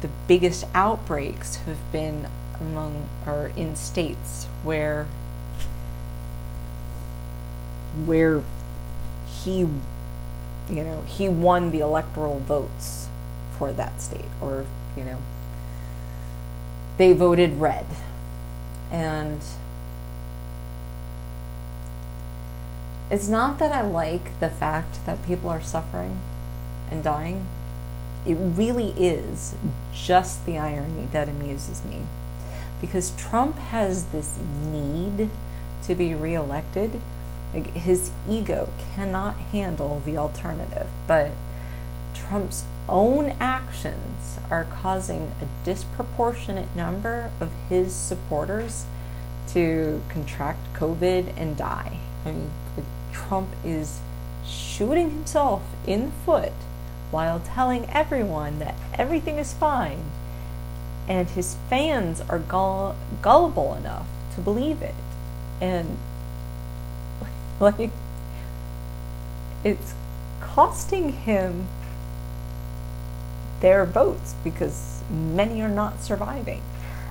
the 0.00 0.08
biggest 0.26 0.64
outbreaks 0.74 1.56
have 1.56 1.92
been 1.92 2.26
among 2.58 3.08
or 3.26 3.52
in 3.56 3.76
states 3.76 4.46
where 4.62 5.06
where 8.06 8.42
he 9.26 9.58
you 9.60 10.84
know 10.84 11.02
he 11.06 11.28
won 11.28 11.70
the 11.70 11.80
electoral 11.80 12.38
votes 12.40 13.08
for 13.58 13.72
that 13.72 14.00
state 14.00 14.30
or 14.40 14.64
you 14.96 15.04
know 15.04 15.18
they 17.00 17.14
voted 17.14 17.58
red. 17.58 17.86
And 18.92 19.40
it's 23.10 23.26
not 23.26 23.58
that 23.58 23.72
I 23.72 23.80
like 23.80 24.38
the 24.38 24.50
fact 24.50 25.06
that 25.06 25.24
people 25.24 25.48
are 25.48 25.62
suffering 25.62 26.20
and 26.90 27.02
dying 27.02 27.46
it 28.26 28.34
really 28.34 28.90
is 28.98 29.54
just 29.94 30.44
the 30.46 30.58
irony 30.58 31.08
that 31.12 31.28
amuses 31.28 31.84
me. 31.84 32.02
Because 32.80 33.12
Trump 33.16 33.56
has 33.56 34.06
this 34.06 34.38
need 34.70 35.30
to 35.84 35.94
be 35.94 36.14
reelected. 36.14 37.00
His 37.52 38.10
ego 38.28 38.68
cannot 38.94 39.36
handle 39.36 40.02
the 40.04 40.16
alternative. 40.16 40.88
But 41.06 41.30
Trump's 42.14 42.64
own 42.88 43.34
actions 43.40 44.38
are 44.50 44.64
causing 44.64 45.32
a 45.40 45.64
disproportionate 45.64 46.74
number 46.76 47.30
of 47.40 47.50
his 47.68 47.94
supporters 47.94 48.84
to 49.48 50.02
contract 50.08 50.74
COVID 50.74 51.32
and 51.36 51.56
die. 51.56 51.98
I 52.24 52.32
mean, 52.32 52.50
Trump 53.12 53.48
is 53.64 54.00
shooting 54.46 55.10
himself 55.10 55.62
in 55.86 56.06
the 56.06 56.12
foot 56.24 56.52
while 57.10 57.40
telling 57.40 57.88
everyone 57.90 58.58
that 58.60 58.74
everything 58.94 59.38
is 59.38 59.52
fine, 59.52 60.04
and 61.08 61.28
his 61.30 61.56
fans 61.68 62.20
are 62.28 62.38
gull- 62.38 62.96
gullible 63.20 63.74
enough 63.74 64.06
to 64.34 64.40
believe 64.40 64.82
it. 64.82 64.94
And, 65.60 65.98
like, 67.60 67.90
it's 69.64 69.94
costing 70.40 71.12
him 71.12 71.66
their 73.60 73.84
votes 73.84 74.34
because 74.42 75.02
many 75.10 75.60
are 75.60 75.68
not 75.68 76.02
surviving. 76.02 76.62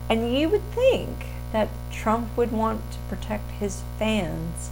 And 0.09 0.35
you 0.35 0.49
would 0.49 0.63
think 0.71 1.25
that 1.51 1.69
Trump 1.91 2.35
would 2.38 2.51
want 2.51 2.91
to 2.91 2.97
protect 3.09 3.51
his 3.51 3.83
fans 3.97 4.69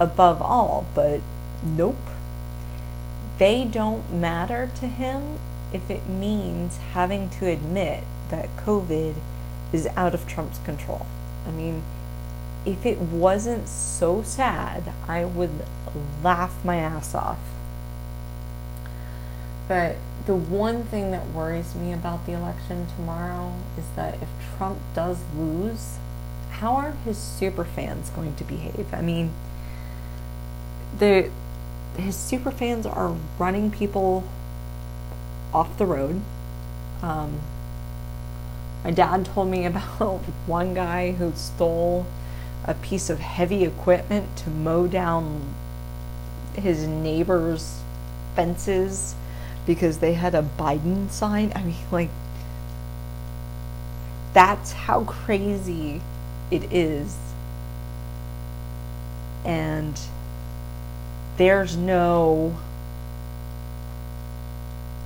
above 0.00 0.40
all, 0.40 0.86
but 0.94 1.20
nope 1.62 1.96
they 3.38 3.64
don't 3.64 4.12
matter 4.12 4.70
to 4.80 4.86
him 4.86 5.38
if 5.72 5.90
it 5.90 6.08
means 6.08 6.78
having 6.92 7.30
to 7.30 7.46
admit 7.46 8.04
that 8.30 8.48
COVID 8.56 9.14
is 9.72 9.86
out 9.96 10.14
of 10.14 10.26
Trump's 10.26 10.58
control. 10.58 11.06
I 11.46 11.50
mean, 11.50 11.82
if 12.66 12.84
it 12.84 12.98
wasn't 12.98 13.68
so 13.68 14.22
sad, 14.22 14.92
I 15.06 15.24
would 15.24 15.64
laugh 16.22 16.64
my 16.64 16.76
ass 16.76 17.14
off. 17.14 17.38
But 19.68 19.96
the 20.26 20.34
one 20.34 20.84
thing 20.84 21.10
that 21.10 21.28
worries 21.28 21.74
me 21.74 21.92
about 21.92 22.26
the 22.26 22.32
election 22.32 22.86
tomorrow 22.96 23.54
is 23.76 23.84
that 23.96 24.14
if 24.14 24.28
Trump 24.56 24.78
does 24.94 25.18
lose, 25.36 25.98
how 26.50 26.74
are 26.74 26.92
his 27.04 27.16
super 27.16 27.64
fans 27.64 28.10
going 28.10 28.34
to 28.36 28.44
behave? 28.44 28.92
I 28.92 29.02
mean, 29.02 29.32
the 30.98 31.30
his 31.98 32.16
super 32.16 32.50
fans 32.50 32.86
are 32.86 33.16
running 33.38 33.70
people 33.70 34.24
off 35.52 35.76
the 35.78 35.86
road. 35.86 36.20
Um, 37.02 37.40
my 38.84 38.90
dad 38.90 39.26
told 39.26 39.48
me 39.48 39.64
about 39.66 40.20
one 40.46 40.74
guy 40.74 41.12
who 41.12 41.32
stole 41.34 42.06
a 42.64 42.74
piece 42.74 43.10
of 43.10 43.18
heavy 43.18 43.64
equipment 43.64 44.36
to 44.36 44.50
mow 44.50 44.86
down 44.86 45.54
his 46.54 46.86
neighbor's 46.86 47.80
fences 48.34 49.14
because 49.66 49.98
they 49.98 50.14
had 50.14 50.34
a 50.34 50.42
Biden 50.58 51.10
sign. 51.10 51.52
I 51.54 51.62
mean, 51.62 51.76
like, 51.90 52.10
that's 54.32 54.72
how 54.72 55.04
crazy 55.04 56.00
it 56.50 56.72
is. 56.72 57.16
And 59.44 59.98
there's 61.38 61.76
no 61.76 62.56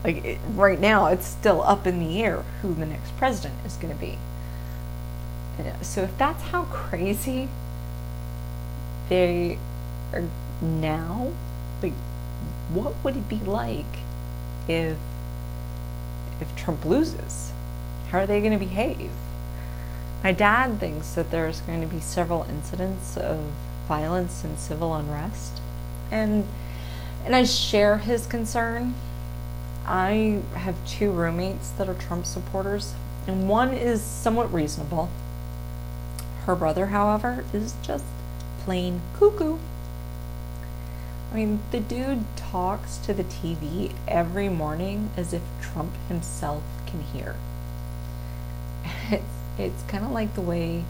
like 0.04 0.24
it, 0.24 0.38
right 0.48 0.80
now 0.80 1.06
it's 1.06 1.26
still 1.26 1.62
up 1.62 1.86
in 1.86 2.00
the 2.00 2.22
air 2.22 2.44
who 2.60 2.74
the 2.74 2.86
next 2.86 3.16
president 3.16 3.54
is 3.64 3.76
going 3.76 3.94
to 3.94 4.00
be 4.00 4.18
uh, 5.60 5.80
so 5.80 6.02
if 6.02 6.18
that's 6.18 6.42
how 6.44 6.64
crazy 6.64 7.48
they 9.08 9.58
are 10.12 10.24
now 10.60 11.30
like 11.82 11.92
what 12.72 12.94
would 13.04 13.16
it 13.16 13.28
be 13.28 13.38
like 13.38 14.00
if 14.68 14.96
if 16.42 16.54
trump 16.56 16.84
loses? 16.84 17.52
How 18.10 18.18
are 18.18 18.26
they 18.26 18.40
going 18.40 18.52
to 18.52 18.58
behave? 18.58 19.10
My 20.22 20.32
dad 20.32 20.78
thinks 20.78 21.14
that 21.14 21.30
there's 21.30 21.60
going 21.62 21.80
to 21.80 21.86
be 21.86 22.00
several 22.00 22.44
incidents 22.44 23.16
of 23.16 23.40
violence 23.88 24.44
and 24.44 24.58
civil 24.58 24.94
unrest. 24.94 25.61
And 26.12 26.46
and 27.24 27.34
I 27.34 27.44
share 27.44 27.98
his 27.98 28.26
concern. 28.26 28.94
I 29.86 30.42
have 30.54 30.76
two 30.86 31.10
roommates 31.10 31.70
that 31.70 31.88
are 31.88 31.94
Trump 31.94 32.26
supporters, 32.26 32.94
and 33.26 33.48
one 33.48 33.72
is 33.72 34.00
somewhat 34.00 34.52
reasonable. 34.52 35.08
Her 36.44 36.54
brother, 36.54 36.86
however, 36.86 37.44
is 37.52 37.74
just 37.82 38.04
plain 38.64 39.00
cuckoo. 39.18 39.58
I 41.32 41.34
mean, 41.34 41.60
the 41.70 41.80
dude 41.80 42.24
talks 42.36 42.98
to 42.98 43.14
the 43.14 43.24
TV 43.24 43.92
every 44.06 44.48
morning 44.48 45.10
as 45.16 45.32
if 45.32 45.42
Trump 45.60 45.92
himself 46.08 46.62
can 46.86 47.00
hear. 47.02 47.36
It's, 49.10 49.24
it's 49.58 49.82
kind 49.88 50.04
of 50.04 50.10
like 50.10 50.34
the 50.34 50.40
way 50.40 50.84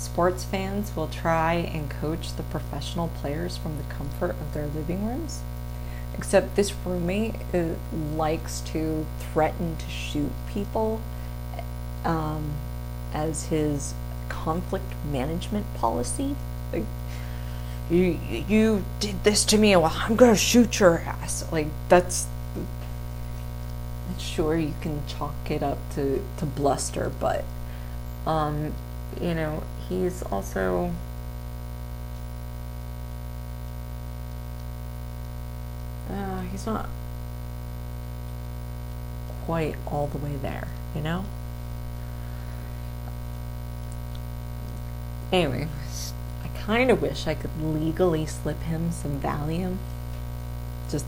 sports 0.00 0.44
fans 0.44 0.94
will 0.96 1.08
try 1.08 1.54
and 1.54 1.90
coach 1.90 2.34
the 2.36 2.42
professional 2.44 3.08
players 3.08 3.56
from 3.56 3.76
the 3.76 3.82
comfort 3.84 4.30
of 4.30 4.54
their 4.54 4.66
living 4.66 5.06
rooms. 5.06 5.40
Except 6.16 6.56
this 6.56 6.74
roommate 6.84 7.36
uh, 7.54 7.74
likes 8.14 8.60
to 8.60 9.06
threaten 9.18 9.76
to 9.76 9.88
shoot 9.88 10.32
people 10.48 11.00
um, 12.04 12.52
as 13.12 13.46
his 13.46 13.94
conflict 14.28 14.92
management 15.10 15.72
policy. 15.74 16.36
Like, 16.72 16.84
you 17.90 18.18
you 18.48 18.84
did 19.00 19.24
this 19.24 19.44
to 19.46 19.58
me. 19.58 19.74
Well, 19.76 19.92
I'm 19.94 20.16
gonna 20.16 20.36
shoot 20.36 20.78
your 20.80 20.98
ass. 21.00 21.44
Like 21.50 21.68
that's. 21.88 22.26
Sure, 24.18 24.56
you 24.56 24.74
can 24.80 25.02
chalk 25.06 25.34
it 25.48 25.62
up 25.62 25.78
to 25.94 26.22
to 26.38 26.46
bluster, 26.46 27.10
but, 27.20 27.44
um, 28.26 28.72
you 29.20 29.34
know, 29.34 29.62
he's 29.90 30.22
also. 30.22 30.92
Uh, 36.08 36.40
he's 36.42 36.66
not 36.66 36.88
quite 39.44 39.76
all 39.86 40.06
the 40.06 40.18
way 40.18 40.36
there, 40.36 40.68
you 40.94 41.00
know? 41.00 41.24
Anyway, 45.32 45.68
I 46.42 46.48
kind 46.58 46.90
of 46.90 47.00
wish 47.00 47.26
I 47.26 47.34
could 47.34 47.50
legally 47.62 48.26
slip 48.26 48.60
him 48.62 48.90
some 48.90 49.20
Valium. 49.20 49.76
Just, 50.90 51.06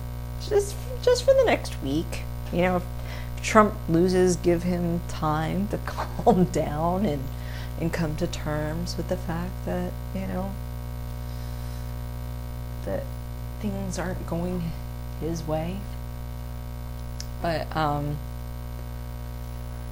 just, 0.48 0.76
just 1.02 1.24
for 1.24 1.34
the 1.34 1.44
next 1.44 1.82
week. 1.82 2.22
You 2.52 2.62
know, 2.62 2.76
if 2.76 3.42
Trump 3.42 3.74
loses, 3.88 4.36
give 4.36 4.62
him 4.62 5.00
time 5.08 5.66
to 5.68 5.78
calm 5.86 6.44
down 6.44 7.04
and 7.04 7.22
and 7.80 7.92
come 7.92 8.16
to 8.16 8.26
terms 8.26 8.96
with 8.96 9.08
the 9.08 9.16
fact 9.16 9.52
that 9.66 9.92
you 10.14 10.26
know 10.26 10.52
that 12.84 13.04
things 13.60 13.98
aren't 13.98 14.26
going 14.26 14.72
his 15.20 15.46
way. 15.46 15.78
But 17.40 17.74
um, 17.76 18.16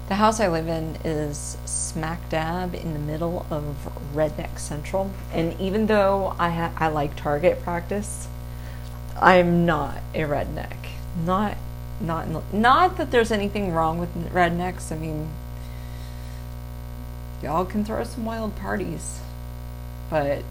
the 0.09 0.17
house 0.17 0.41
I 0.41 0.49
live 0.49 0.69
in 0.69 0.97
is 1.05 1.57
smack 1.65 2.29
dab 2.29 2.75
in 2.75 2.93
the 2.93 2.99
middle 2.99 3.47
of 3.51 3.89
Redneck 4.15 4.59
Central, 4.59 5.13
and 5.33 5.59
even 5.61 5.87
though 5.87 6.35
I 6.39 6.51
ha- 6.51 6.73
I 6.77 6.89
like 6.89 7.17
target 7.17 7.63
practice, 7.63 8.29
I'm 9.21 9.67
not 9.67 9.99
a 10.15 10.21
redneck. 10.21 10.77
Not 11.25 11.57
not 12.01 12.53
not 12.53 12.97
that 12.97 13.11
there's 13.11 13.31
anything 13.31 13.73
wrong 13.73 13.99
with 13.99 14.33
rednecks. 14.33 14.91
I 14.91 14.97
mean, 14.97 15.29
y'all 17.43 17.65
can 17.65 17.85
throw 17.85 18.05
some 18.05 18.25
wild 18.25 18.57
parties, 18.57 19.21
but 20.09 20.43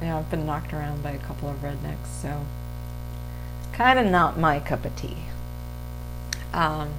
yeah, 0.00 0.18
I've 0.18 0.30
been 0.30 0.46
knocked 0.46 0.72
around 0.72 1.02
by 1.02 1.10
a 1.10 1.18
couple 1.18 1.48
of 1.48 1.56
rednecks, 1.56 2.06
so 2.22 2.44
kind 3.72 3.98
of 3.98 4.06
not 4.06 4.38
my 4.38 4.60
cup 4.60 4.84
of 4.84 4.94
tea. 4.96 5.16
Um, 6.52 6.90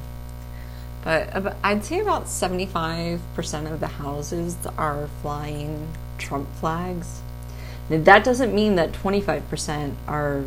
but 1.04 1.56
I'd 1.64 1.84
say 1.86 2.00
about 2.00 2.26
75% 2.26 3.72
of 3.72 3.80
the 3.80 3.88
houses 3.88 4.58
are 4.78 5.08
flying 5.22 5.88
Trump 6.18 6.50
flags. 6.60 7.22
Now, 7.90 8.02
that 8.04 8.24
doesn't 8.24 8.54
mean 8.54 8.76
that 8.76 8.92
25% 8.92 9.96
are 10.08 10.44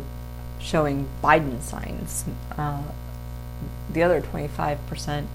showing 0.59 1.07
Biden 1.23 1.61
signs. 1.61 2.25
Uh, 2.55 2.83
the 3.91 4.03
other 4.03 4.21
25% 4.21 5.25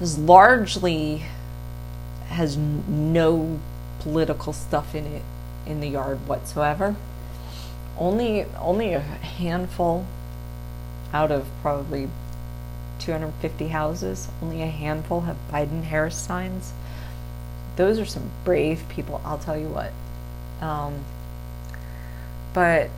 is 0.00 0.18
largely 0.18 1.24
has 2.28 2.56
no 2.56 3.60
political 4.00 4.52
stuff 4.52 4.94
in 4.94 5.06
it 5.06 5.22
in 5.66 5.80
the 5.80 5.88
yard 5.88 6.26
whatsoever. 6.26 6.96
Only 7.98 8.44
only 8.58 8.92
a 8.92 9.00
handful 9.00 10.06
out 11.12 11.30
of 11.30 11.46
probably 11.62 12.08
250 12.98 13.68
houses, 13.68 14.28
only 14.42 14.62
a 14.62 14.66
handful 14.66 15.22
have 15.22 15.36
Biden 15.50 15.84
Harris 15.84 16.16
signs. 16.16 16.72
Those 17.76 17.98
are 17.98 18.06
some 18.06 18.30
brave 18.44 18.84
people, 18.88 19.20
I'll 19.24 19.38
tell 19.38 19.56
you 19.56 19.68
what. 19.68 19.92
Um, 20.60 21.04
but 22.52 22.90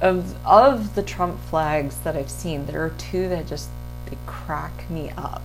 of 0.00 0.36
of 0.46 0.94
the 0.94 1.02
Trump 1.02 1.40
flags 1.40 1.98
that 1.98 2.16
I've 2.16 2.30
seen, 2.30 2.66
there 2.66 2.84
are 2.84 2.90
two 2.90 3.28
that 3.28 3.46
just 3.46 3.68
they 4.06 4.18
crack 4.26 4.88
me 4.90 5.10
up. 5.16 5.42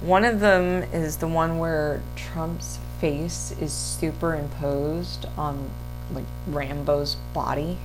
One 0.00 0.24
of 0.24 0.40
them 0.40 0.84
is 0.92 1.16
the 1.16 1.28
one 1.28 1.58
where 1.58 2.02
Trump's 2.14 2.78
face 3.00 3.52
is 3.60 3.72
superimposed 3.72 5.26
on 5.36 5.70
like 6.12 6.24
Rambo's 6.46 7.16
body. 7.34 7.78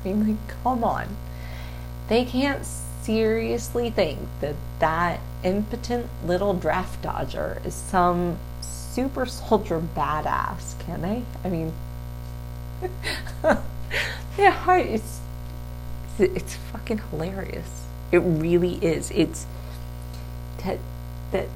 I 0.00 0.08
mean, 0.08 0.28
like, 0.28 0.62
come 0.62 0.84
on. 0.84 1.16
They 2.08 2.24
can't 2.24 2.64
seriously 2.64 3.90
think 3.90 4.20
that 4.40 4.54
that 4.80 5.20
impotent 5.42 6.08
little 6.24 6.54
draft 6.54 7.02
dodger 7.02 7.60
is 7.64 7.74
some 7.74 8.38
super 8.60 9.26
soldier 9.26 9.80
badass, 9.80 10.78
can 10.80 11.02
they? 11.02 11.22
I 11.44 11.48
mean, 11.48 11.72
yeah, 14.38 14.76
it's 14.76 15.20
it's 16.18 16.54
fucking 16.54 16.98
hilarious. 17.10 17.77
It 18.10 18.18
really 18.18 18.74
is. 18.76 19.10
It's 19.10 19.46
that 20.64 20.78
that 21.32 21.48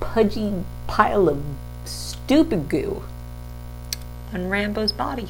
pudgy 0.00 0.64
pile 0.86 1.28
of 1.28 1.42
stupid 1.84 2.68
goo 2.68 3.02
on 4.32 4.48
Rambo's 4.48 4.92
body. 4.92 5.28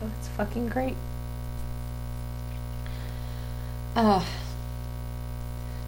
You 0.00 0.10
it's 0.18 0.28
fucking 0.28 0.68
great. 0.68 0.96
Uh, 3.96 4.24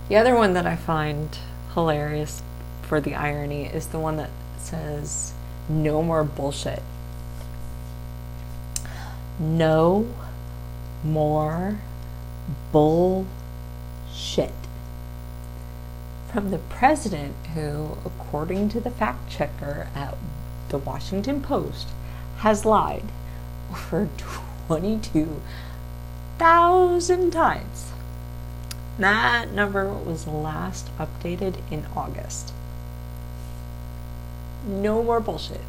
the 0.08 0.16
other 0.16 0.34
one 0.34 0.54
that 0.54 0.66
I 0.66 0.76
find 0.76 1.36
hilarious 1.74 2.42
for 2.82 3.00
the 3.00 3.14
irony 3.14 3.66
is 3.66 3.88
the 3.88 3.98
one 3.98 4.16
that 4.16 4.30
says, 4.58 5.34
no 5.68 6.02
more 6.02 6.24
bullshit. 6.24 6.82
No 9.38 10.06
more 11.07 11.79
bullshit. 12.73 13.29
From 16.33 16.51
the 16.51 16.59
president, 16.59 17.37
who, 17.55 17.97
according 18.05 18.71
to 18.71 18.81
the 18.81 18.90
fact 18.90 19.31
checker 19.31 19.87
at 19.95 20.16
the 20.69 20.79
Washington 20.79 21.40
Post, 21.40 21.87
has 22.38 22.64
lied 22.64 23.05
over 23.71 24.09
22,000 24.66 27.31
times. 27.31 27.92
That 28.99 29.53
number 29.53 29.88
was 29.88 30.27
last 30.27 30.90
updated 30.99 31.59
in 31.71 31.87
August. 31.95 32.53
No 34.66 35.03
more 35.03 35.21
bullshit. 35.21 35.61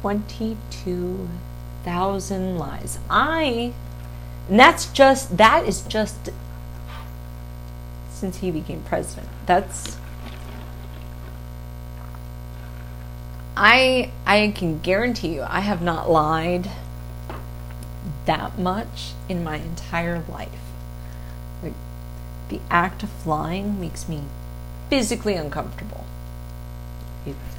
22,000 0.00 1.47
lies. 2.58 2.98
I, 3.10 3.72
and 4.48 4.58
that's 4.58 4.86
just, 4.86 5.36
that 5.36 5.66
is 5.66 5.82
just 5.82 6.30
since 8.10 8.38
he 8.38 8.50
became 8.50 8.82
president. 8.82 9.28
That's, 9.46 9.96
I, 13.56 14.10
I 14.26 14.52
can 14.54 14.80
guarantee 14.80 15.34
you, 15.34 15.42
I 15.42 15.60
have 15.60 15.82
not 15.82 16.10
lied 16.10 16.70
that 18.26 18.58
much 18.58 19.12
in 19.28 19.42
my 19.42 19.56
entire 19.56 20.22
life. 20.28 20.48
Like, 21.62 21.74
the 22.48 22.60
act 22.70 23.02
of 23.02 23.26
lying 23.26 23.80
makes 23.80 24.08
me 24.08 24.22
physically 24.88 25.34
uncomfortable. 25.34 26.04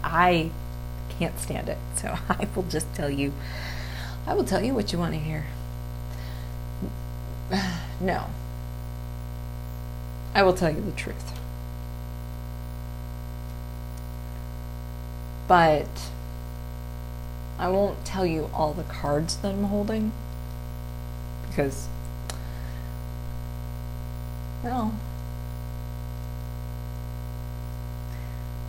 I 0.04 0.52
can't 1.10 1.38
stand 1.39 1.70
it. 1.70 1.78
So 1.96 2.18
I 2.30 2.48
will 2.56 2.63
just 2.63 2.94
tell 2.96 3.10
you, 3.10 3.34
I 4.27 4.34
will 4.34 4.43
tell 4.43 4.63
you 4.63 4.73
what 4.73 4.91
you 4.93 4.99
want 4.99 5.13
to 5.13 5.19
hear. 5.19 5.47
No, 8.01 8.27
I 10.34 10.41
will 10.41 10.53
tell 10.53 10.71
you 10.71 10.79
the 10.79 10.93
truth. 10.93 11.38
But 15.49 15.88
I 17.58 17.67
won't 17.67 18.05
tell 18.05 18.25
you 18.25 18.49
all 18.53 18.73
the 18.73 18.84
cards 18.84 19.36
that 19.38 19.51
I'm 19.53 19.65
holding 19.65 20.13
because, 21.47 21.89
well, 24.63 24.93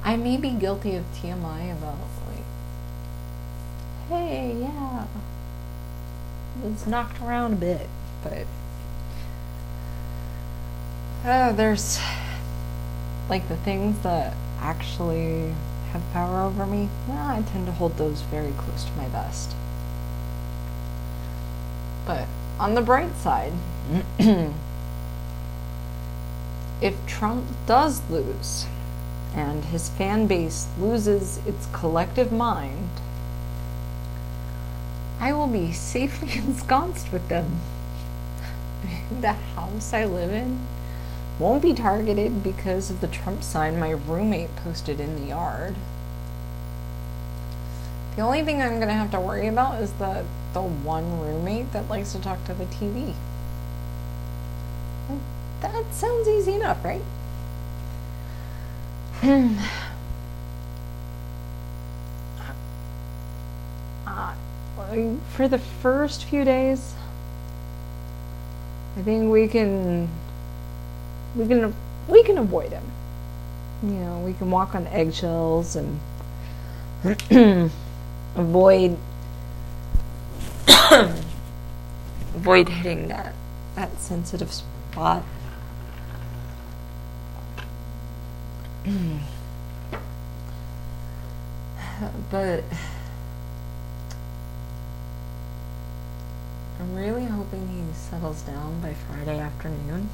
I 0.02 0.16
may 0.16 0.36
be 0.38 0.50
guilty 0.50 0.96
of 0.96 1.04
TMI 1.14 1.70
about 1.70 1.98
like, 2.26 2.44
hey, 4.08 4.56
yeah, 4.60 5.06
was 6.62 6.86
knocked 6.86 7.20
around 7.20 7.54
a 7.54 7.56
bit, 7.56 7.88
but 8.22 8.46
uh, 11.24 11.52
there's 11.52 11.98
like 13.28 13.48
the 13.48 13.56
things 13.56 13.98
that 14.02 14.34
actually 14.60 15.54
have 15.92 16.02
power 16.12 16.40
over 16.42 16.66
me. 16.66 16.88
Well, 17.08 17.26
I 17.26 17.42
tend 17.42 17.66
to 17.66 17.72
hold 17.72 17.96
those 17.96 18.22
very 18.22 18.52
close 18.52 18.84
to 18.84 18.92
my 18.92 19.08
vest. 19.08 19.54
But 22.06 22.26
on 22.58 22.74
the 22.74 22.82
bright 22.82 23.14
side, 23.16 23.52
if 26.80 26.94
Trump 27.06 27.44
does 27.66 28.02
lose 28.10 28.66
and 29.34 29.64
his 29.66 29.88
fan 29.88 30.26
base 30.26 30.66
loses 30.78 31.38
its 31.46 31.66
collective 31.72 32.32
mind, 32.32 32.88
I 35.20 35.34
will 35.34 35.46
be 35.46 35.72
safely 35.72 36.32
ensconced 36.34 37.12
with 37.12 37.28
them. 37.28 37.60
the 39.20 39.32
house 39.32 39.92
I 39.92 40.06
live 40.06 40.32
in 40.32 40.66
won't 41.38 41.62
be 41.62 41.74
targeted 41.74 42.42
because 42.42 42.90
of 42.90 43.00
the 43.00 43.06
Trump 43.06 43.42
sign 43.42 43.78
my 43.78 43.90
roommate 43.90 44.56
posted 44.56 44.98
in 44.98 45.20
the 45.20 45.28
yard. 45.28 45.74
The 48.16 48.22
only 48.22 48.42
thing 48.42 48.60
I'm 48.60 48.76
going 48.76 48.88
to 48.88 48.94
have 48.94 49.10
to 49.12 49.20
worry 49.20 49.46
about 49.46 49.80
is 49.80 49.92
the, 49.92 50.24
the 50.52 50.62
one 50.62 51.20
roommate 51.20 51.72
that 51.72 51.88
likes 51.88 52.12
to 52.12 52.18
talk 52.18 52.44
to 52.46 52.54
the 52.54 52.64
TV. 52.64 53.14
That 55.60 55.92
sounds 55.92 56.26
easy 56.28 56.54
enough, 56.54 56.84
right? 56.84 57.02
for 65.34 65.46
the 65.46 65.58
first 65.58 66.24
few 66.24 66.44
days, 66.44 66.94
I 68.96 69.02
think 69.02 69.30
we 69.30 69.46
can 69.46 70.08
we 71.36 71.46
can 71.46 71.74
we 72.08 72.24
can 72.24 72.38
avoid 72.38 72.72
him. 72.72 72.84
You 73.82 73.90
know, 73.90 74.18
we 74.20 74.32
can 74.34 74.50
walk 74.50 74.74
on 74.74 74.88
eggshells 74.88 75.76
and 75.76 76.00
avoid 78.34 78.98
avoid 82.34 82.68
hitting 82.68 83.06
that 83.08 83.34
that 83.76 84.00
sensitive 84.00 84.52
spot. 84.52 85.22
but 92.30 92.64
I'm 96.90 96.96
really 96.96 97.26
hoping 97.26 97.68
he 97.68 97.94
settles 97.94 98.42
down 98.42 98.80
by 98.80 98.94
Friday 98.94 99.38
afternoon. 99.38 100.08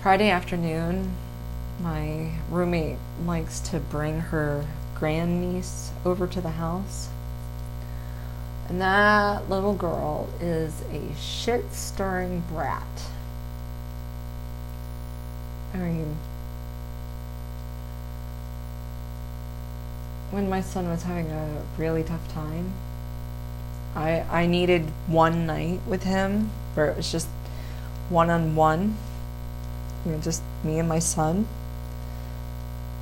Friday 0.00 0.30
afternoon, 0.30 1.14
my 1.78 2.30
roommate 2.50 2.96
likes 3.26 3.60
to 3.60 3.78
bring 3.78 4.20
her 4.20 4.64
grandniece 4.94 5.90
over 6.02 6.26
to 6.26 6.40
the 6.40 6.52
house. 6.52 7.10
And 8.70 8.80
that 8.80 9.50
little 9.50 9.74
girl 9.74 10.30
is 10.40 10.80
a 10.90 11.14
shit 11.20 11.74
stirring 11.74 12.42
brat. 12.50 13.02
I 15.74 15.76
mean, 15.76 16.16
when 20.30 20.48
my 20.48 20.62
son 20.62 20.88
was 20.88 21.02
having 21.02 21.30
a 21.30 21.62
really 21.76 22.02
tough 22.02 22.26
time, 22.32 22.72
I 23.96 24.24
I 24.30 24.46
needed 24.46 24.92
one 25.08 25.46
night 25.46 25.80
with 25.86 26.04
him 26.04 26.50
where 26.74 26.86
it 26.86 26.96
was 26.96 27.10
just 27.10 27.28
one 28.08 28.30
on 28.30 28.54
one 28.54 28.96
you 30.04 30.12
know, 30.12 30.18
just 30.18 30.42
me 30.62 30.78
and 30.78 30.88
my 30.88 31.00
son 31.00 31.48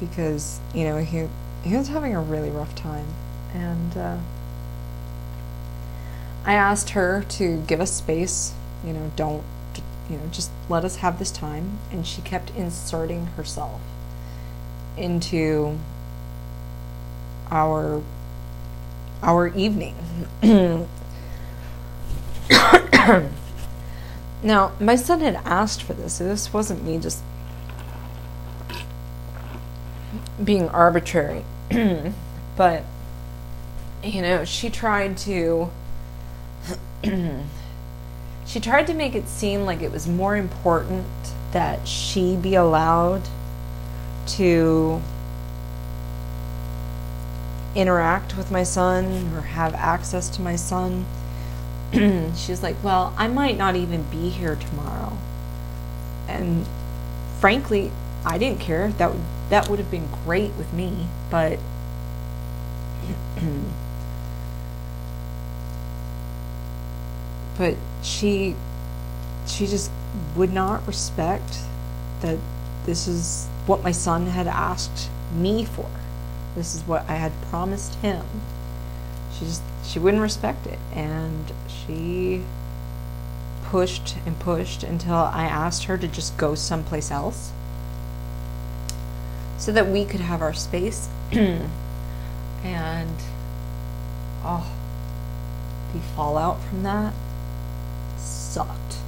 because 0.01 0.61
you 0.75 0.85
know 0.85 0.99
he 0.99 1.29
he 1.63 1.77
was 1.77 1.89
having 1.89 2.15
a 2.15 2.21
really 2.21 2.51
rough 2.51 2.75
time, 2.75 3.07
and 3.55 3.97
uh, 3.97 4.19
I 6.45 6.55
asked 6.55 6.91
her 6.91 7.25
to 7.31 7.63
give 7.67 7.81
us 7.81 7.93
space. 7.93 8.55
You 8.85 8.93
know, 8.93 9.13
don't 9.17 9.45
you 10.11 10.17
know, 10.17 10.27
just 10.31 10.51
let 10.69 10.85
us 10.85 10.97
have 10.97 11.19
this 11.19 11.31
time, 11.31 11.79
and 11.91 12.07
she 12.07 12.23
kept 12.23 12.51
inserting 12.51 13.27
herself 13.37 13.81
into 14.97 15.79
our 17.51 18.03
our 19.25 19.49
evening. 19.49 19.97
Now, 24.45 24.73
my 24.79 24.95
son 24.95 25.21
had 25.21 25.37
asked 25.47 25.83
for 25.83 25.95
this, 25.95 26.13
so 26.15 26.25
this 26.25 26.53
wasn't 26.53 26.85
me 26.85 26.99
just 26.99 27.23
being 30.43 30.69
arbitrary. 30.69 31.47
but, 32.57 32.85
you 34.03 34.21
know, 34.21 34.45
she 34.45 34.69
tried 34.69 35.17
to. 35.19 35.71
she 38.47 38.61
tried 38.61 38.87
to 38.87 38.93
make 38.93 39.15
it 39.15 39.29
seem 39.29 39.65
like 39.65 39.81
it 39.81 39.91
was 39.91 40.07
more 40.07 40.37
important 40.37 41.07
that 41.53 41.89
she 41.89 42.37
be 42.37 42.55
allowed 42.55 43.23
to 44.27 45.01
interact 47.75 48.37
with 48.37 48.51
my 48.51 48.63
son 48.63 49.33
or 49.35 49.43
have 49.43 49.75
access 49.75 50.29
to 50.31 50.43
my 50.43 50.57
son 50.57 51.05
she's 52.37 52.63
like, 52.63 52.77
Well, 52.83 53.15
I 53.17 53.29
might 53.29 53.57
not 53.57 53.77
even 53.77 54.03
be 54.05 54.29
here 54.29 54.57
tomorrow. 54.57 55.17
And 56.27 56.67
frankly, 57.39 57.93
I 58.25 58.37
didn't 58.39 58.61
care. 58.61 58.91
That 58.93 59.13
would 59.13 59.23
that 59.51 59.69
would 59.69 59.79
have 59.79 59.91
been 59.91 60.09
great 60.25 60.55
with 60.55 60.73
me, 60.73 61.07
but 61.31 61.59
but 67.59 67.77
she 68.03 68.57
she 69.47 69.67
just 69.67 69.91
would 70.35 70.53
not 70.53 70.87
respect 70.87 71.59
that 72.23 72.39
this 72.87 73.07
is 73.07 73.47
what 73.67 73.83
my 73.83 73.93
son 73.93 74.27
had 74.27 74.47
asked 74.49 75.11
me 75.33 75.65
for. 75.65 75.89
This 76.55 76.75
is 76.75 76.83
what 76.83 77.09
I 77.09 77.15
had 77.17 77.33
promised 77.51 77.97
him. 77.97 78.25
She 79.33 79.45
just 79.47 79.63
she 79.83 79.99
wouldn't 79.99 80.23
respect 80.23 80.67
it 80.67 80.79
and 80.93 81.53
she 81.67 82.43
pushed 83.65 84.17
and 84.25 84.39
pushed 84.39 84.83
until 84.83 85.15
I 85.15 85.45
asked 85.45 85.85
her 85.85 85.99
to 85.99 86.07
just 86.07 86.37
go 86.37 86.55
someplace 86.55 87.11
else 87.11 87.53
so 89.59 89.73
that 89.73 89.89
we 89.89 90.05
could 90.05 90.21
have 90.21 90.43
our 90.43 90.53
space. 90.53 91.09
and 91.33 93.17
oh, 94.45 94.71
the 95.93 96.01
fallout 96.01 96.63
from 96.63 96.83
that 96.83 97.15
sucked. 98.17 98.99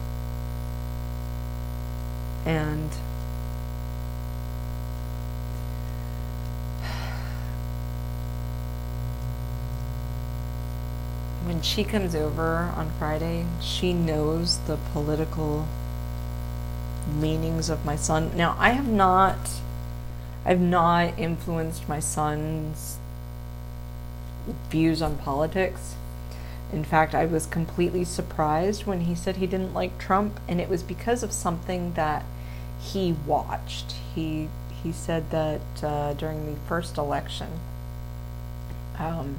And 2.45 2.91
when 11.47 11.63
she 11.63 11.85
comes 11.85 12.15
over 12.15 12.73
on 12.77 12.91
Friday, 12.99 13.47
she 13.61 13.93
knows 13.93 14.59
the 14.67 14.77
political 14.93 15.67
leanings 17.19 17.71
of 17.71 17.85
my 17.85 17.97
son. 17.97 18.37
Now, 18.37 18.57
I 18.59 18.71
have 18.71 18.89
not 18.89 19.39
I've 20.45 20.61
not 20.61 21.19
influenced 21.19 21.89
my 21.89 21.99
son's 21.99 22.99
views 24.71 25.03
on 25.03 25.17
politics. 25.19 25.97
In 26.73 26.85
fact, 26.85 27.17
I 27.17 27.27
was 27.27 27.47
completely 27.47 28.05
surprised 28.05 28.87
when 28.87 29.03
he 29.03 29.15
said 29.17 29.37
he 29.37 29.49
didn't 29.49 29.75
like 29.75 29.99
Trump, 29.99 30.39
and 30.47 30.61
it 30.61 30.69
was 30.69 30.85
because 30.85 31.25
of 31.25 31.33
something 31.33 31.95
that 31.95 32.25
he 32.81 33.17
watched. 33.27 33.95
He 34.15 34.49
he 34.83 34.93
said 34.93 35.31
that 35.31 35.61
uh, 35.83 36.13
during 36.15 36.47
the 36.47 36.61
first 36.69 36.97
election, 36.97 37.49
um, 38.99 39.37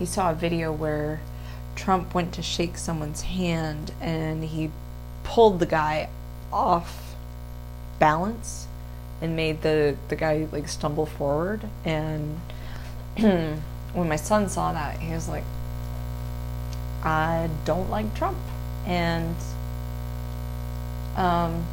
he 0.00 0.06
saw 0.06 0.30
a 0.30 0.34
video 0.34 0.72
where 0.72 1.20
Trump 1.76 2.14
went 2.14 2.32
to 2.32 2.42
shake 2.42 2.78
someone's 2.78 3.20
hand 3.22 3.92
and 4.00 4.42
he 4.42 4.70
pulled 5.24 5.60
the 5.60 5.66
guy 5.66 6.08
off 6.50 7.14
balance 7.98 8.66
and 9.20 9.36
made 9.36 9.60
the 9.60 9.94
the 10.08 10.16
guy 10.16 10.48
like 10.50 10.68
stumble 10.68 11.04
forward. 11.04 11.68
And 11.84 12.40
when 13.18 14.08
my 14.08 14.16
son 14.16 14.48
saw 14.48 14.72
that 14.72 14.98
he 15.00 15.12
was 15.12 15.28
like 15.28 15.44
I 17.02 17.50
don't 17.66 17.90
like 17.90 18.14
Trump. 18.14 18.38
And 18.86 19.36
um 21.14 21.66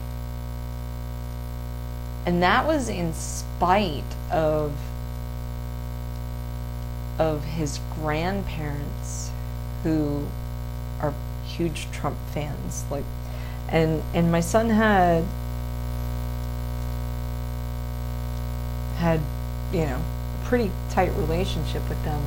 and 2.26 2.44
that 2.44 2.68
was 2.68 2.90
in 2.90 3.14
spite 3.14 4.04
of 4.30 4.74
of 7.20 7.44
his 7.44 7.80
grandparents 7.96 9.32
who 9.84 10.28
are 11.02 11.14
huge 11.46 11.90
Trump 11.92 12.18
fans 12.34 12.84
like 12.92 13.06
and 13.70 14.04
and 14.14 14.32
my 14.32 14.40
son 14.40 14.70
had 14.70 15.24
had 18.98 19.22
you 19.72 19.82
know 19.82 20.02
a 20.02 20.46
pretty 20.46 20.72
tight 20.90 21.12
relationship 21.16 21.88
with 21.90 22.04
them. 22.04 22.22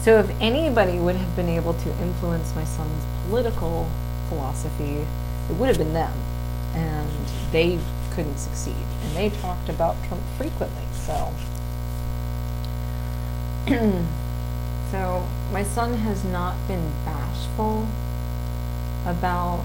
So 0.00 0.18
if 0.18 0.30
anybody 0.40 0.98
would 0.98 1.16
have 1.16 1.36
been 1.36 1.48
able 1.48 1.74
to 1.74 1.90
influence 2.02 2.54
my 2.56 2.64
son's 2.64 3.04
political 3.26 3.88
philosophy 4.28 5.06
it 5.48 5.56
would 5.56 5.68
have 5.68 5.78
been 5.78 5.92
them. 5.92 6.16
And 6.74 7.10
they 7.50 7.78
couldn't 8.14 8.38
succeed. 8.38 8.84
And 9.04 9.16
they 9.16 9.30
talked 9.30 9.68
about 9.68 9.96
Trump 10.04 10.22
frequently 10.38 10.84
so 10.94 11.34
so 14.90 15.26
my 15.52 15.62
son 15.62 15.94
has 15.94 16.24
not 16.24 16.56
been 16.66 16.92
bashful 17.04 17.86
about 19.06 19.64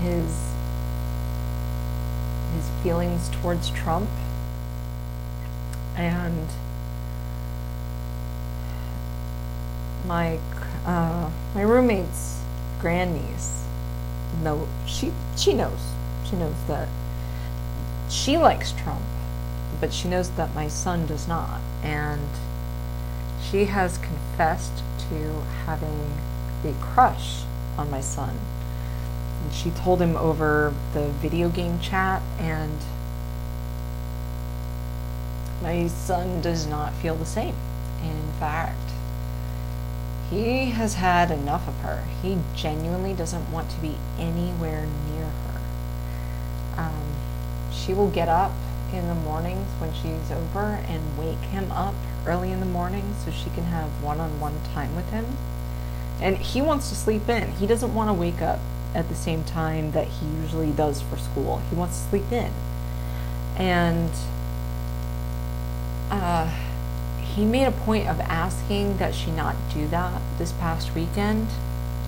his 0.00 0.52
his 2.54 2.68
feelings 2.82 3.28
towards 3.30 3.70
Trump. 3.70 4.08
And 5.96 6.48
my 10.06 10.38
uh, 10.84 11.30
my 11.54 11.62
roommate's 11.62 12.40
grandniece 12.80 13.64
no 14.42 14.66
she 14.86 15.12
she 15.36 15.52
knows 15.52 15.92
she 16.24 16.34
knows 16.34 16.56
that 16.66 16.88
she 18.08 18.36
likes 18.36 18.72
Trump 18.72 19.02
but 19.82 19.92
she 19.92 20.06
knows 20.06 20.30
that 20.30 20.54
my 20.54 20.68
son 20.68 21.06
does 21.06 21.26
not. 21.26 21.60
And 21.82 22.28
she 23.52 23.66
has 23.66 23.98
confessed 23.98 24.82
to 25.10 25.42
having 25.66 26.10
a 26.64 26.72
crush 26.80 27.42
on 27.76 27.90
my 27.90 28.00
son 28.00 28.38
and 29.42 29.52
she 29.52 29.70
told 29.70 30.00
him 30.00 30.16
over 30.16 30.72
the 30.94 31.08
video 31.08 31.50
game 31.50 31.78
chat 31.78 32.22
and 32.38 32.78
my 35.60 35.86
son 35.86 36.40
does 36.40 36.66
not 36.66 36.94
feel 36.94 37.14
the 37.14 37.26
same. 37.26 37.54
In 38.02 38.32
fact, 38.40 38.90
he 40.30 40.70
has 40.70 40.94
had 40.94 41.30
enough 41.30 41.68
of 41.68 41.76
her. 41.80 42.04
He 42.22 42.38
genuinely 42.56 43.14
doesn't 43.14 43.52
want 43.52 43.70
to 43.70 43.80
be 43.80 43.96
anywhere 44.18 44.88
near 45.08 45.26
her. 45.26 45.60
Um, 46.78 47.14
she 47.70 47.92
will 47.92 48.10
get 48.10 48.28
up 48.28 48.52
in 48.92 49.06
the 49.06 49.14
mornings 49.14 49.68
when 49.78 49.92
she's 49.92 50.32
over 50.32 50.82
and 50.88 51.18
wake 51.18 51.38
him 51.38 51.70
up 51.70 51.94
early 52.26 52.52
in 52.52 52.60
the 52.60 52.66
morning 52.66 53.14
so 53.24 53.30
she 53.30 53.50
can 53.50 53.64
have 53.64 53.88
one 54.02 54.20
on 54.20 54.40
one 54.40 54.60
time 54.74 54.94
with 54.94 55.10
him. 55.10 55.26
And 56.20 56.36
he 56.36 56.62
wants 56.62 56.88
to 56.88 56.94
sleep 56.94 57.28
in. 57.28 57.52
He 57.52 57.66
doesn't 57.66 57.94
want 57.94 58.08
to 58.08 58.14
wake 58.14 58.40
up 58.40 58.60
at 58.94 59.08
the 59.08 59.14
same 59.14 59.44
time 59.44 59.92
that 59.92 60.06
he 60.06 60.26
usually 60.26 60.70
does 60.70 61.00
for 61.02 61.16
school. 61.16 61.62
He 61.70 61.76
wants 61.76 62.00
to 62.00 62.08
sleep 62.10 62.30
in. 62.30 62.52
And 63.56 64.10
uh, 66.10 66.50
he 67.18 67.44
made 67.44 67.64
a 67.64 67.72
point 67.72 68.08
of 68.08 68.20
asking 68.20 68.98
that 68.98 69.14
she 69.14 69.30
not 69.30 69.56
do 69.72 69.88
that 69.88 70.20
this 70.38 70.52
past 70.52 70.94
weekend. 70.94 71.48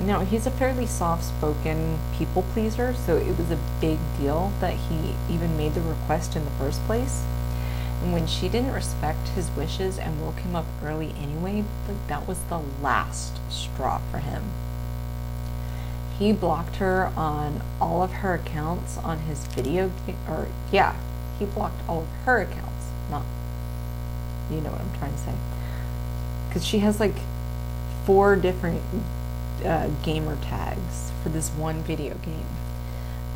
Now, 0.01 0.21
he's 0.21 0.47
a 0.47 0.51
fairly 0.51 0.87
soft 0.87 1.25
spoken 1.25 1.99
people 2.17 2.43
pleaser, 2.53 2.95
so 2.95 3.17
it 3.17 3.39
was 3.39 3.51
a 3.51 3.59
big 3.81 3.99
deal 4.19 4.53
that 4.61 4.75
he 4.75 5.15
even 5.31 5.57
made 5.57 5.75
the 5.75 5.81
request 5.81 6.37
in 6.37 6.45
the 6.45 6.51
first 6.53 6.85
place. 6.85 7.25
And 8.03 8.13
when 8.13 8.27
she 8.27 8.49
didn't 8.49 8.73
respect 8.73 9.29
his 9.29 9.51
wishes 9.51 9.99
and 9.99 10.21
woke 10.21 10.41
him 10.41 10.55
up 10.55 10.67
early 10.83 11.15
anyway, 11.19 11.65
that 12.09 12.29
was 12.29 12.39
the 12.45 12.61
last 12.83 13.39
straw 13.51 13.99
for 14.11 14.19
him. 14.19 14.43
He 16.19 16.33
blocked 16.33 16.77
her 16.77 17.13
on 17.17 17.63
all 17.81 18.03
of 18.03 18.13
her 18.13 18.35
accounts 18.35 18.99
on 18.99 19.21
his 19.21 19.47
video, 19.47 19.91
or 20.29 20.49
yeah, 20.71 20.97
he 21.39 21.45
blocked 21.45 21.81
all 21.89 22.03
of 22.03 22.09
her 22.25 22.41
accounts, 22.41 22.91
not 23.11 23.25
you 24.51 24.61
know 24.61 24.71
what 24.71 24.81
I'm 24.81 24.99
trying 24.99 25.13
to 25.13 25.19
say. 25.19 25.35
Because 26.49 26.65
she 26.65 26.79
has 26.81 27.01
like 27.01 27.17
four 28.05 28.37
different 28.37 28.83
uh, 29.65 29.89
gamer 30.03 30.37
tags 30.37 31.11
for 31.23 31.29
this 31.31 31.51
one 31.51 31.83
video 31.83 32.15
game. 32.19 32.47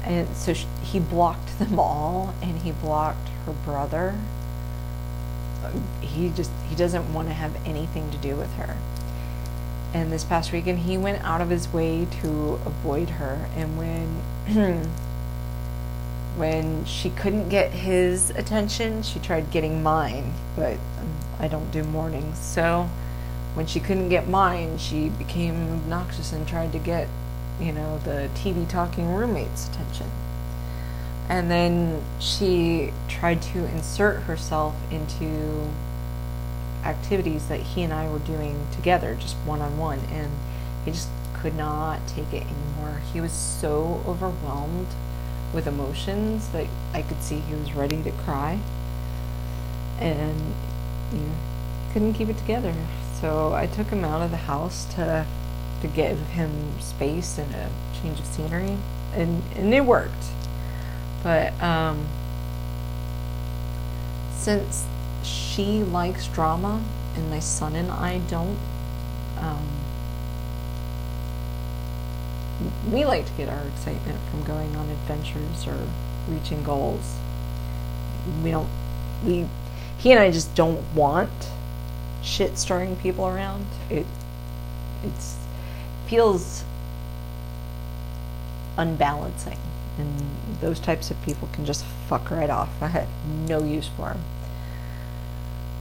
And 0.04 0.36
so 0.36 0.52
she, 0.52 0.66
he 0.82 1.00
blocked 1.00 1.58
them 1.58 1.78
all 1.78 2.34
and 2.42 2.58
he 2.58 2.72
blocked 2.72 3.28
her 3.46 3.52
brother. 3.52 4.18
He 6.00 6.30
just, 6.30 6.50
he 6.68 6.74
doesn't 6.74 7.12
want 7.12 7.28
to 7.28 7.34
have 7.34 7.54
anything 7.66 8.10
to 8.10 8.16
do 8.18 8.36
with 8.36 8.54
her. 8.54 8.76
And 9.94 10.12
this 10.12 10.24
past 10.24 10.52
weekend, 10.52 10.80
he 10.80 10.98
went 10.98 11.22
out 11.24 11.40
of 11.40 11.50
his 11.50 11.72
way 11.72 12.06
to 12.20 12.60
avoid 12.66 13.10
her. 13.10 13.48
And 13.56 13.78
when 13.78 14.88
when 16.38 16.84
she 16.84 17.10
couldn't 17.10 17.48
get 17.48 17.72
his 17.72 18.30
attention, 18.30 19.02
she 19.02 19.18
tried 19.18 19.50
getting 19.50 19.82
mine, 19.82 20.34
but 20.54 20.74
um, 21.00 21.08
I 21.40 21.48
don't 21.48 21.70
do 21.72 21.82
mornings. 21.82 22.38
So 22.38 22.88
when 23.54 23.66
she 23.66 23.80
couldn't 23.80 24.08
get 24.08 24.28
mine, 24.28 24.78
she 24.78 25.08
became 25.08 25.72
obnoxious 25.72 26.32
and 26.32 26.46
tried 26.46 26.72
to 26.72 26.78
get, 26.78 27.08
you 27.60 27.72
know, 27.72 27.98
the 27.98 28.30
TV 28.34 28.68
talking 28.68 29.12
roommate's 29.12 29.68
attention. 29.68 30.06
And 31.28 31.50
then 31.50 32.02
she 32.18 32.92
tried 33.06 33.42
to 33.42 33.66
insert 33.66 34.22
herself 34.22 34.74
into 34.90 35.68
activities 36.84 37.48
that 37.48 37.60
he 37.60 37.82
and 37.82 37.92
I 37.92 38.08
were 38.08 38.18
doing 38.18 38.66
together, 38.72 39.14
just 39.14 39.36
one 39.38 39.60
on 39.60 39.76
one, 39.76 40.00
and 40.10 40.30
he 40.84 40.92
just 40.92 41.08
could 41.34 41.54
not 41.54 42.06
take 42.08 42.32
it 42.32 42.42
anymore. 42.42 43.00
He 43.12 43.20
was 43.20 43.32
so 43.32 44.02
overwhelmed 44.06 44.88
with 45.52 45.66
emotions 45.66 46.48
that 46.48 46.66
I 46.92 47.02
could 47.02 47.22
see 47.22 47.40
he 47.40 47.54
was 47.54 47.72
ready 47.74 48.02
to 48.02 48.10
cry. 48.10 48.60
And 49.98 50.54
you 51.12 51.20
know, 51.20 51.34
couldn't 51.92 52.14
keep 52.14 52.28
it 52.28 52.38
together. 52.38 52.74
So 53.20 53.52
I 53.52 53.66
took 53.66 53.88
him 53.88 54.04
out 54.04 54.22
of 54.22 54.30
the 54.30 54.36
house 54.36 54.84
to 54.94 55.26
to 55.80 55.86
give 55.86 56.18
him 56.28 56.80
space 56.80 57.38
and 57.38 57.54
a 57.54 57.70
change 58.00 58.18
of 58.18 58.26
scenery. 58.26 58.78
And 59.12 59.42
and 59.56 59.74
it 59.74 59.84
worked. 59.84 60.32
But 61.22 61.60
um 61.62 62.06
since 64.36 64.86
she 65.22 65.82
likes 65.82 66.26
drama 66.28 66.82
and 67.16 67.28
my 67.28 67.40
son 67.40 67.74
and 67.74 67.90
I 67.90 68.18
don't 68.18 68.58
um 69.38 69.78
we 72.90 73.04
like 73.04 73.26
to 73.26 73.32
get 73.32 73.48
our 73.48 73.64
excitement 73.66 74.18
from 74.30 74.42
going 74.42 74.74
on 74.76 74.88
adventures 74.88 75.66
or 75.66 75.86
reaching 76.28 76.62
goals. 76.62 77.16
We 78.42 78.50
don't, 78.50 78.68
we, 79.24 79.46
he 79.98 80.12
and 80.12 80.20
I 80.20 80.30
just 80.30 80.54
don't 80.54 80.82
want 80.94 81.50
shit 82.22 82.58
stirring 82.58 82.96
people 82.96 83.26
around. 83.26 83.66
It, 83.88 84.06
it's, 85.04 85.36
feels 86.06 86.64
unbalancing. 88.76 89.58
And 89.98 90.58
those 90.60 90.80
types 90.80 91.10
of 91.10 91.20
people 91.22 91.48
can 91.52 91.64
just 91.64 91.84
fuck 91.84 92.30
right 92.30 92.50
off. 92.50 92.70
I 92.80 92.88
had 92.88 93.08
no 93.26 93.62
use 93.62 93.88
for 93.88 94.10
them. 94.14 94.22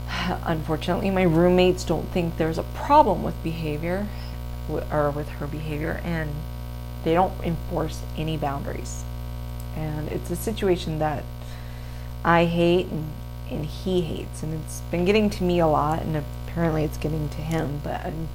Unfortunately, 0.44 1.10
my 1.10 1.22
roommates 1.22 1.84
don't 1.84 2.08
think 2.08 2.36
there's 2.36 2.58
a 2.58 2.62
problem 2.62 3.22
with 3.22 3.40
behavior 3.42 4.06
or 4.68 5.10
with 5.10 5.28
her 5.28 5.46
behavior, 5.46 6.00
and 6.04 6.30
they 7.04 7.14
don't 7.14 7.32
enforce 7.42 8.02
any 8.16 8.36
boundaries. 8.36 9.04
And 9.76 10.08
it's 10.08 10.30
a 10.30 10.36
situation 10.36 10.98
that 10.98 11.24
I 12.24 12.44
hate 12.44 12.86
and, 12.86 13.10
and 13.50 13.64
he 13.64 14.00
hates. 14.02 14.42
And 14.42 14.60
it's 14.62 14.80
been 14.90 15.04
getting 15.04 15.30
to 15.30 15.44
me 15.44 15.60
a 15.60 15.66
lot, 15.66 16.02
and 16.02 16.16
apparently 16.16 16.84
it's 16.84 16.98
getting 16.98 17.28
to 17.30 17.36
him. 17.36 17.80
But 17.84 18.04
I'm 18.04 18.28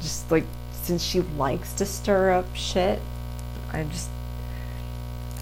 just 0.00 0.30
like, 0.30 0.44
since 0.72 1.02
she 1.02 1.20
likes 1.20 1.72
to 1.74 1.86
stir 1.86 2.30
up 2.30 2.54
shit, 2.54 3.00
I 3.72 3.84
just, 3.84 4.10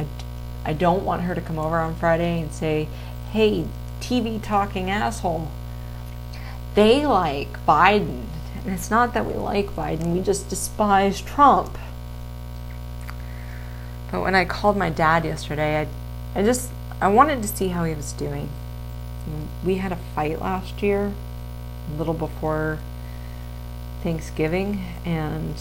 I, 0.01 0.71
I 0.71 0.73
don't 0.73 1.05
want 1.05 1.23
her 1.23 1.35
to 1.35 1.41
come 1.41 1.59
over 1.59 1.79
on 1.79 1.95
Friday 1.95 2.41
and 2.41 2.53
say, 2.53 2.89
hey, 3.33 3.67
TV 4.01 4.43
talking 4.43 4.91
asshole, 4.91 5.49
they 6.75 7.07
like 7.07 7.65
Biden. 7.67 8.25
And 8.65 8.75
it's 8.75 8.91
not 8.91 9.15
that 9.15 9.27
we 9.27 9.35
like 9.35 9.69
Biden, 9.71 10.13
we 10.13 10.21
just 10.21 10.49
despise 10.49 11.21
Trump 11.21 11.79
But 14.11 14.23
when 14.23 14.35
I 14.35 14.45
called 14.45 14.77
my 14.77 14.91
dad 14.91 15.25
yesterday, 15.25 15.87
I, 16.35 16.41
I 16.41 16.43
just 16.43 16.71
I 17.01 17.09
wanted 17.09 17.43
to 17.43 17.49
see 17.49 17.69
how 17.69 17.85
he 17.85 17.95
was 17.95 18.13
doing. 18.13 18.49
We 19.65 19.77
had 19.77 19.93
a 19.93 19.97
fight 19.97 20.41
last 20.41 20.83
year, 20.83 21.13
a 21.93 21.99
little 21.99 22.15
before 22.15 22.79
Thanksgiving, 24.03 24.85
and 25.05 25.55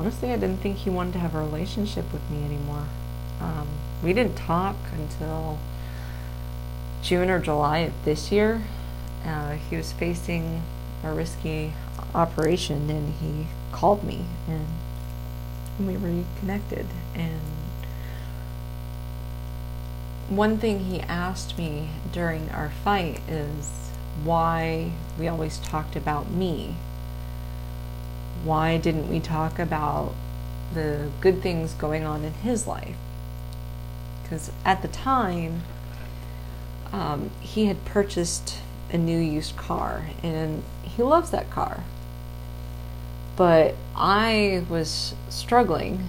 honestly, 0.00 0.32
I 0.32 0.36
didn't 0.36 0.60
think 0.60 0.78
he 0.78 0.88
wanted 0.88 1.12
to 1.12 1.18
have 1.18 1.34
a 1.34 1.38
relationship 1.38 2.10
with 2.10 2.22
me 2.30 2.42
anymore. 2.42 2.86
Um, 3.38 3.68
we 4.02 4.14
didn't 4.14 4.34
talk 4.34 4.76
until 4.94 5.58
June 7.02 7.28
or 7.28 7.38
July 7.38 7.80
of 7.80 8.04
this 8.06 8.32
year. 8.32 8.62
Uh, 9.26 9.56
he 9.56 9.76
was 9.76 9.92
facing 9.92 10.62
a 11.04 11.12
risky 11.12 11.74
operation, 12.14 12.88
and 12.88 13.12
he 13.20 13.48
called 13.72 14.02
me, 14.02 14.24
and 14.48 14.66
we 15.86 15.98
reconnected. 15.98 16.86
And 17.14 17.42
one 20.30 20.56
thing 20.56 20.86
he 20.86 21.00
asked 21.00 21.58
me 21.58 21.90
during 22.10 22.48
our 22.48 22.70
fight 22.70 23.20
is 23.28 23.90
why 24.24 24.92
we 25.18 25.28
always 25.28 25.58
talked 25.58 25.94
about 25.94 26.30
me 26.30 26.76
why 28.44 28.78
didn't 28.78 29.08
we 29.08 29.20
talk 29.20 29.58
about 29.58 30.14
the 30.72 31.10
good 31.20 31.42
things 31.42 31.74
going 31.74 32.04
on 32.04 32.24
in 32.24 32.32
his 32.32 32.66
life? 32.66 32.96
Because 34.22 34.50
at 34.64 34.82
the 34.82 34.88
time, 34.88 35.62
um, 36.92 37.30
he 37.40 37.66
had 37.66 37.84
purchased 37.84 38.58
a 38.92 38.98
new 38.98 39.18
used 39.18 39.56
car 39.56 40.06
and 40.22 40.62
he 40.82 41.02
loves 41.02 41.30
that 41.30 41.50
car. 41.50 41.84
But 43.36 43.74
I 43.96 44.64
was 44.68 45.14
struggling 45.28 46.08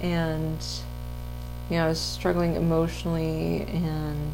and 0.00 0.58
you 1.68 1.76
know, 1.76 1.84
I 1.84 1.88
was 1.88 2.00
struggling 2.00 2.56
emotionally 2.56 3.62
and 3.62 4.32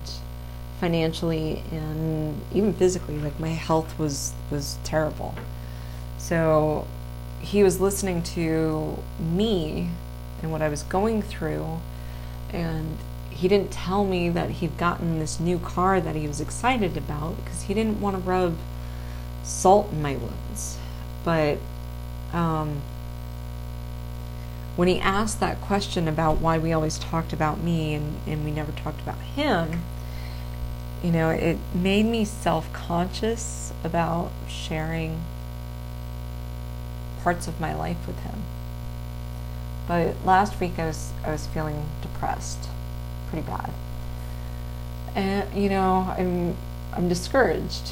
financially 0.80 1.62
and 1.70 2.40
even 2.52 2.72
physically 2.72 3.18
like 3.18 3.38
my 3.40 3.48
health 3.48 3.98
was 3.98 4.34
was 4.50 4.78
terrible 4.84 5.34
so 6.26 6.88
he 7.38 7.62
was 7.62 7.80
listening 7.80 8.20
to 8.20 8.98
me 9.20 9.90
and 10.42 10.50
what 10.50 10.60
I 10.60 10.68
was 10.68 10.82
going 10.82 11.22
through, 11.22 11.78
and 12.52 12.98
he 13.30 13.46
didn't 13.46 13.70
tell 13.70 14.04
me 14.04 14.28
that 14.30 14.50
he'd 14.50 14.76
gotten 14.76 15.20
this 15.20 15.38
new 15.38 15.60
car 15.60 16.00
that 16.00 16.16
he 16.16 16.26
was 16.26 16.40
excited 16.40 16.96
about 16.96 17.36
because 17.36 17.62
he 17.62 17.74
didn't 17.74 18.00
want 18.00 18.16
to 18.16 18.22
rub 18.22 18.56
salt 19.44 19.92
in 19.92 20.02
my 20.02 20.16
wounds. 20.16 20.78
But 21.24 21.58
um, 22.32 22.82
when 24.74 24.88
he 24.88 24.98
asked 24.98 25.38
that 25.38 25.60
question 25.60 26.08
about 26.08 26.38
why 26.38 26.58
we 26.58 26.72
always 26.72 26.98
talked 26.98 27.32
about 27.32 27.60
me 27.60 27.94
and, 27.94 28.18
and 28.26 28.44
we 28.44 28.50
never 28.50 28.72
talked 28.72 29.00
about 29.00 29.20
him, 29.20 29.82
you 31.04 31.12
know, 31.12 31.30
it 31.30 31.58
made 31.72 32.06
me 32.06 32.24
self 32.24 32.72
conscious 32.72 33.72
about 33.84 34.32
sharing 34.48 35.20
parts 37.26 37.48
of 37.48 37.60
my 37.60 37.74
life 37.74 38.06
with 38.06 38.20
him. 38.20 38.44
But 39.88 40.14
last 40.24 40.60
week 40.60 40.78
I 40.78 40.86
was 40.86 41.12
I 41.24 41.32
was 41.32 41.48
feeling 41.48 41.88
depressed, 42.00 42.68
pretty 43.28 43.44
bad. 43.44 43.72
And 45.16 45.52
you 45.52 45.68
know, 45.68 46.14
I'm 46.16 46.56
I'm 46.92 47.08
discouraged. 47.08 47.90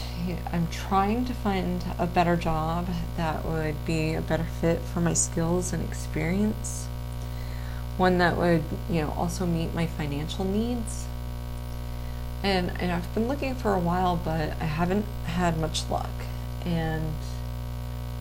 I'm 0.53 0.69
trying 0.69 1.25
to 1.25 1.35
find 1.35 1.85
a 1.99 2.07
better 2.07 2.37
job 2.37 2.87
that 3.17 3.45
would 3.45 3.85
be 3.85 4.15
a 4.15 4.21
better 4.21 4.47
fit 4.61 4.79
for 4.83 5.01
my 5.01 5.15
skills 5.15 5.73
and 5.73 5.83
experience. 5.83 6.87
One 7.97 8.19
that 8.19 8.37
would, 8.37 8.63
you 8.89 9.03
know, 9.03 9.11
also 9.17 9.47
meet 9.47 9.75
my 9.75 9.89
financial 9.89 10.45
needs. 10.45 11.07
And 12.45 12.71
and 12.81 12.93
I've 12.93 13.13
been 13.17 13.27
looking 13.27 13.57
for 13.57 13.75
a 13.75 13.81
while, 13.81 14.15
but 14.15 14.51
I 14.61 14.67
haven't 14.81 15.07
had 15.25 15.59
much 15.59 15.91
luck. 15.91 16.15
And 16.65 17.15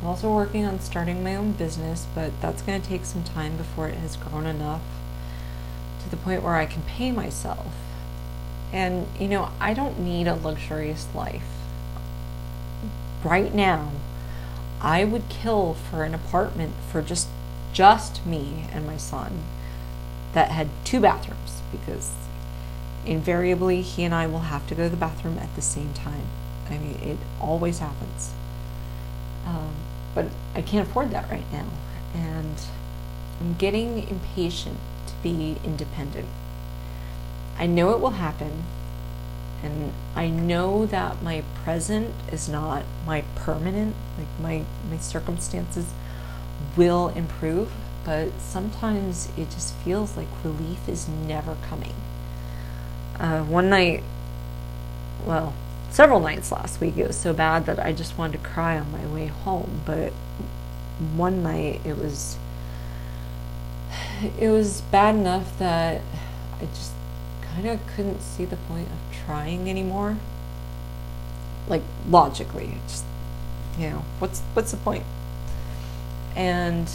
I'm 0.03 0.09
also 0.09 0.35
working 0.35 0.65
on 0.65 0.81
starting 0.81 1.23
my 1.23 1.33
own 1.33 1.53
business, 1.53 2.07
but 2.13 2.33
that's 2.41 2.61
going 2.61 2.81
to 2.81 2.85
take 2.85 3.05
some 3.05 3.23
time 3.23 3.55
before 3.55 3.87
it 3.87 3.95
has 3.95 4.17
grown 4.17 4.45
enough 4.45 4.81
to 6.03 6.09
the 6.09 6.17
point 6.17 6.43
where 6.43 6.55
I 6.55 6.65
can 6.65 6.81
pay 6.81 7.09
myself. 7.09 7.73
And, 8.73 9.07
you 9.17 9.29
know, 9.29 9.51
I 9.61 9.73
don't 9.73 10.01
need 10.01 10.27
a 10.27 10.35
luxurious 10.35 11.07
life. 11.15 11.47
Right 13.23 13.55
now, 13.55 13.91
I 14.81 15.05
would 15.05 15.29
kill 15.29 15.73
for 15.73 16.03
an 16.03 16.13
apartment 16.13 16.73
for 16.91 17.01
just 17.01 17.29
just 17.71 18.25
me 18.25 18.65
and 18.73 18.85
my 18.85 18.97
son 18.97 19.43
that 20.33 20.51
had 20.51 20.67
two 20.83 20.99
bathrooms 20.99 21.61
because 21.71 22.11
invariably 23.05 23.81
he 23.81 24.03
and 24.03 24.13
I 24.13 24.27
will 24.27 24.51
have 24.51 24.67
to 24.67 24.75
go 24.75 24.83
to 24.83 24.89
the 24.89 24.97
bathroom 24.97 25.37
at 25.37 25.55
the 25.55 25.61
same 25.61 25.93
time. 25.93 26.25
I 26.69 26.77
mean, 26.77 26.99
it 27.01 27.19
always 27.39 27.79
happens. 27.79 28.33
Um, 29.45 29.73
but 30.13 30.27
I 30.55 30.61
can't 30.61 30.87
afford 30.87 31.11
that 31.11 31.29
right 31.29 31.51
now. 31.51 31.67
And 32.13 32.55
I'm 33.39 33.55
getting 33.55 34.07
impatient 34.07 34.77
to 35.07 35.13
be 35.23 35.57
independent. 35.63 36.27
I 37.57 37.65
know 37.67 37.91
it 37.91 37.99
will 37.99 38.11
happen, 38.11 38.63
and 39.63 39.93
I 40.15 40.29
know 40.29 40.85
that 40.85 41.21
my 41.21 41.43
present 41.63 42.13
is 42.31 42.49
not 42.49 42.83
my 43.05 43.23
permanent, 43.35 43.95
like 44.17 44.27
my, 44.39 44.65
my 44.89 44.97
circumstances 44.97 45.93
will 46.75 47.09
improve, 47.09 47.71
but 48.03 48.39
sometimes 48.39 49.29
it 49.37 49.49
just 49.49 49.73
feels 49.75 50.17
like 50.17 50.27
relief 50.43 50.89
is 50.89 51.07
never 51.07 51.55
coming. 51.67 51.95
Uh, 53.19 53.43
one 53.43 53.69
night, 53.69 54.03
well, 55.25 55.53
several 55.93 56.19
nights 56.19 56.51
last 56.51 56.81
week. 56.81 56.97
It 56.97 57.05
was 57.05 57.15
so 57.15 57.33
bad 57.33 57.67
that 57.67 57.79
I 57.79 57.93
just 57.93 58.17
wanted 58.17 58.41
to 58.41 58.49
cry 58.49 58.79
on 58.79 58.91
my 58.91 59.05
way 59.05 59.27
home. 59.27 59.81
But 59.85 60.11
one 61.15 61.43
night 61.43 61.81
it 61.85 61.97
was 61.97 62.37
it 64.39 64.49
was 64.49 64.81
bad 64.81 65.15
enough 65.15 65.57
that 65.59 66.01
I 66.59 66.65
just 66.65 66.93
kind 67.43 67.67
of 67.67 67.79
couldn't 67.95 68.21
see 68.21 68.43
the 68.43 68.55
point 68.55 68.87
of 68.87 69.25
trying 69.25 69.69
anymore. 69.69 70.17
Like 71.67 71.83
logically, 72.09 72.79
just 72.87 73.05
you 73.77 73.91
know, 73.91 74.05
what's 74.17 74.41
what's 74.53 74.71
the 74.71 74.77
point? 74.77 75.05
And 76.35 76.89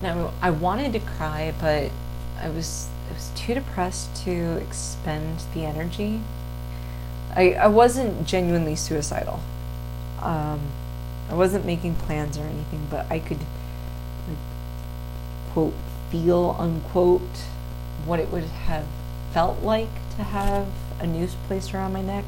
now 0.00 0.32
I 0.40 0.50
wanted 0.50 0.92
to 0.92 1.00
cry, 1.00 1.52
but 1.60 1.90
I 2.40 2.48
was 2.48 2.86
I 3.10 3.14
was 3.14 3.32
too 3.34 3.54
depressed 3.54 4.14
to 4.24 4.56
expend 4.58 5.42
the 5.52 5.64
energy 5.64 6.20
I, 7.34 7.52
I 7.52 7.66
wasn't 7.68 8.26
genuinely 8.26 8.76
suicidal. 8.76 9.40
Um, 10.20 10.60
I 11.28 11.34
wasn't 11.34 11.64
making 11.64 11.94
plans 11.94 12.36
or 12.36 12.42
anything, 12.42 12.86
but 12.90 13.10
I 13.10 13.20
could, 13.20 13.38
like, 13.38 14.38
quote, 15.52 15.74
feel, 16.10 16.56
unquote, 16.58 17.44
what 18.04 18.18
it 18.18 18.30
would 18.30 18.44
have 18.44 18.86
felt 19.32 19.62
like 19.62 19.88
to 20.16 20.24
have 20.24 20.66
a 20.98 21.06
noose 21.06 21.36
placed 21.46 21.72
around 21.72 21.92
my 21.92 22.02
neck. 22.02 22.24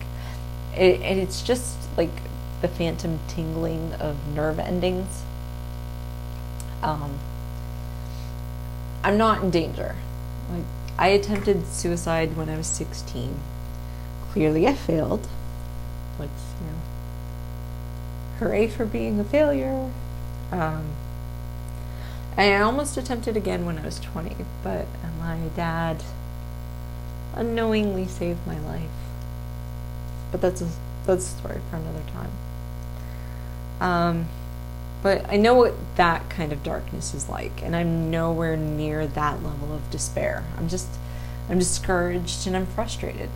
It, 0.77 1.01
and 1.01 1.19
it's 1.19 1.43
just 1.43 1.77
like 1.97 2.11
the 2.61 2.69
phantom 2.69 3.19
tingling 3.29 3.93
of 3.95 4.17
nerve 4.29 4.59
endings. 4.59 5.23
Um, 6.83 7.19
I'm 9.03 9.19
not 9.19 9.43
in 9.43 9.51
danger. 9.51 9.97
Like 10.51 10.65
I 10.97 11.09
attempted 11.09 11.67
suicide 11.67 12.37
when 12.37 12.49
I 12.49 12.57
was 12.57 12.69
16 12.69 13.39
clearly 14.33 14.67
I 14.67 14.75
failed. 14.75 15.27
Which, 16.17 16.31
you 16.61 16.67
know, 16.67 16.79
hooray 18.39 18.69
for 18.69 18.87
being 18.87 19.21
a 19.21 19.25
failure. 19.25 19.91
Um, 20.51 20.87
I 22.37 22.57
almost 22.57 22.97
attempted 22.97 23.37
again 23.37 23.67
when 23.67 23.79
I 23.79 23.85
was 23.85 24.01
20, 24.01 24.37
but 24.63 24.87
my 25.19 25.39
dad 25.55 26.03
unknowingly 27.35 28.07
saved 28.07 28.47
my 28.47 28.59
life. 28.59 28.91
But 30.31 30.41
that's 30.41 30.63
a, 30.63 30.69
that's 31.07 31.27
a 31.27 31.39
story 31.39 31.61
for 31.71 31.77
another 31.77 32.03
time. 32.13 32.31
Um, 33.81 34.29
but 35.03 35.29
I 35.29 35.37
know 35.37 35.55
what 35.55 35.75
that 35.97 36.31
kind 36.31 36.53
of 36.53 36.63
darkness 36.63 37.13
is 37.13 37.29
like, 37.29 37.63
and 37.63 37.75
I'm 37.75 38.11
nowhere 38.11 38.57
near 38.57 39.07
that 39.07 39.43
level 39.43 39.75
of 39.75 39.91
despair. 39.91 40.45
I'm 40.57 40.69
just, 40.69 40.89
I'm 41.51 41.59
discouraged 41.59 42.47
and 42.47 42.57
I'm 42.57 42.67
frustrated. 42.67 43.31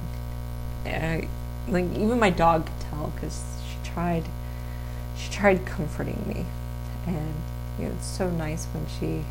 I, 0.87 1.29
like 1.69 1.85
even 1.97 2.19
my 2.19 2.31
dog 2.31 2.67
could 2.67 2.81
tell 2.91 3.13
because 3.15 3.43
she 3.69 3.91
tried 3.91 4.25
she 5.17 5.31
tried 5.31 5.67
comforting 5.67 6.25
me 6.27 6.47
and 7.07 7.35
you 7.79 7.87
know 7.87 7.95
it's 7.95 8.07
so 8.07 8.31
nice 8.31 8.67
when 8.67 8.87
she 8.87 9.25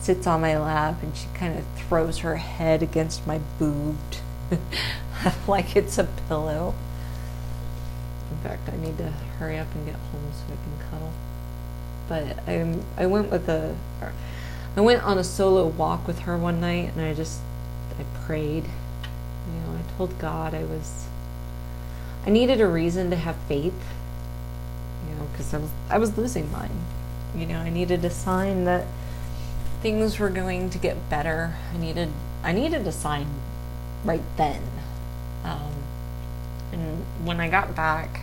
sits 0.00 0.26
on 0.26 0.40
my 0.40 0.58
lap 0.58 1.02
and 1.02 1.16
she 1.16 1.26
kind 1.34 1.56
of 1.58 1.64
throws 1.76 2.18
her 2.18 2.36
head 2.36 2.82
against 2.82 3.26
my 3.26 3.40
boob 3.58 3.96
like 5.46 5.76
it's 5.76 5.98
a 5.98 6.04
pillow 6.28 6.74
in 8.30 8.36
fact 8.38 8.68
i 8.68 8.76
need 8.76 8.98
to 8.98 9.10
hurry 9.38 9.58
up 9.58 9.72
and 9.74 9.86
get 9.86 9.94
home 9.94 10.30
so 10.32 10.52
i 10.52 10.56
can 10.56 10.90
cuddle 10.90 11.12
but 12.08 12.38
I 12.46 12.78
I 12.98 13.06
went 13.06 13.30
with 13.30 13.48
a 13.48 13.74
I 14.76 14.80
went 14.80 15.02
on 15.02 15.18
a 15.18 15.24
solo 15.24 15.66
walk 15.66 16.06
with 16.06 16.20
her 16.20 16.36
one 16.36 16.60
night, 16.60 16.92
and 16.94 17.00
I 17.00 17.14
just 17.14 17.40
I 17.98 18.04
prayed. 18.24 18.64
You 18.64 19.60
know, 19.60 19.78
told 19.96 20.18
God 20.18 20.54
I 20.54 20.64
was 20.64 21.06
I 22.26 22.30
needed 22.30 22.60
a 22.60 22.68
reason 22.68 23.10
to 23.10 23.16
have 23.16 23.36
faith. 23.48 23.74
You 25.08 25.16
know, 25.16 25.26
because 25.32 25.52
I 25.52 25.58
was 25.58 25.70
I 25.90 25.98
was 25.98 26.16
losing 26.16 26.50
mine. 26.52 26.84
You 27.36 27.46
know, 27.46 27.58
I 27.58 27.70
needed 27.70 28.04
a 28.04 28.10
sign 28.10 28.64
that 28.64 28.86
things 29.80 30.18
were 30.18 30.30
going 30.30 30.70
to 30.70 30.78
get 30.78 31.10
better. 31.10 31.54
I 31.74 31.78
needed 31.78 32.10
I 32.42 32.52
needed 32.52 32.86
a 32.86 32.92
sign 32.92 33.26
right 34.04 34.22
then. 34.36 34.62
Um, 35.44 35.72
and 36.72 37.04
when 37.24 37.40
I 37.40 37.48
got 37.48 37.74
back, 37.74 38.20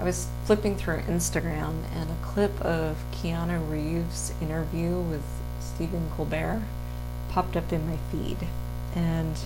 I 0.00 0.04
was 0.04 0.26
flipping 0.44 0.76
through 0.76 0.98
Instagram 1.02 1.84
and 1.94 2.10
a 2.10 2.16
clip 2.22 2.60
of 2.60 2.96
Keanu 3.12 3.70
Reeves' 3.70 4.32
interview 4.40 5.00
with 5.00 5.22
Stephen 5.60 6.10
Colbert 6.16 6.62
popped 7.28 7.56
up 7.56 7.72
in 7.72 7.86
my 7.88 7.98
feed. 8.10 8.48
And 8.96 9.36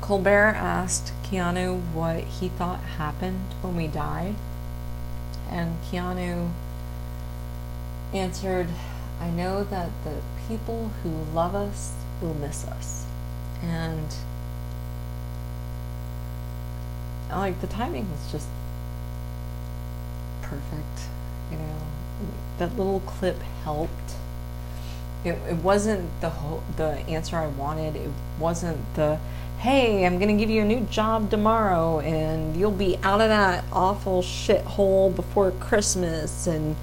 Colbert 0.00 0.54
asked 0.56 1.12
Keanu 1.22 1.80
what 1.92 2.24
he 2.24 2.48
thought 2.48 2.80
happened 2.80 3.54
when 3.62 3.76
we 3.76 3.86
died. 3.86 4.34
And 5.50 5.76
Keanu 5.82 6.50
answered, 8.14 8.68
I 9.20 9.30
know 9.30 9.64
that 9.64 9.90
the 10.04 10.20
people 10.46 10.90
who 11.02 11.10
love 11.34 11.54
us 11.54 11.92
will 12.20 12.34
miss 12.34 12.64
us. 12.64 13.06
And 13.62 14.14
like 17.30 17.60
the 17.60 17.66
timing 17.66 18.10
was 18.10 18.32
just 18.32 18.48
perfect. 20.42 21.08
You 21.50 21.58
know, 21.58 21.76
that 22.58 22.76
little 22.76 23.00
clip 23.00 23.40
helped. 23.64 24.14
It, 25.24 25.32
it 25.48 25.56
wasn't 25.56 26.20
the 26.20 26.30
whole, 26.30 26.62
the 26.76 27.00
answer 27.08 27.36
I 27.36 27.48
wanted. 27.48 27.96
It 27.96 28.10
wasn't 28.38 28.94
the 28.94 29.18
hey, 29.58 30.06
I'm 30.06 30.18
going 30.18 30.28
to 30.28 30.40
give 30.40 30.50
you 30.50 30.62
a 30.62 30.64
new 30.64 30.80
job 30.82 31.30
tomorrow 31.30 31.98
and 31.98 32.56
you'll 32.56 32.70
be 32.70 32.96
out 33.02 33.20
of 33.20 33.28
that 33.28 33.64
awful 33.72 34.22
shithole 34.22 35.14
before 35.14 35.50
Christmas 35.50 36.46
and 36.46 36.76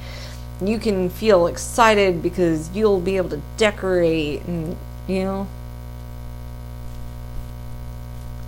you 0.61 0.77
can 0.77 1.09
feel 1.09 1.47
excited 1.47 2.21
because 2.21 2.69
you'll 2.75 2.99
be 2.99 3.15
able 3.15 3.29
to 3.29 3.41
decorate 3.55 4.43
and, 4.43 4.75
you 5.07 5.23
know. 5.23 5.47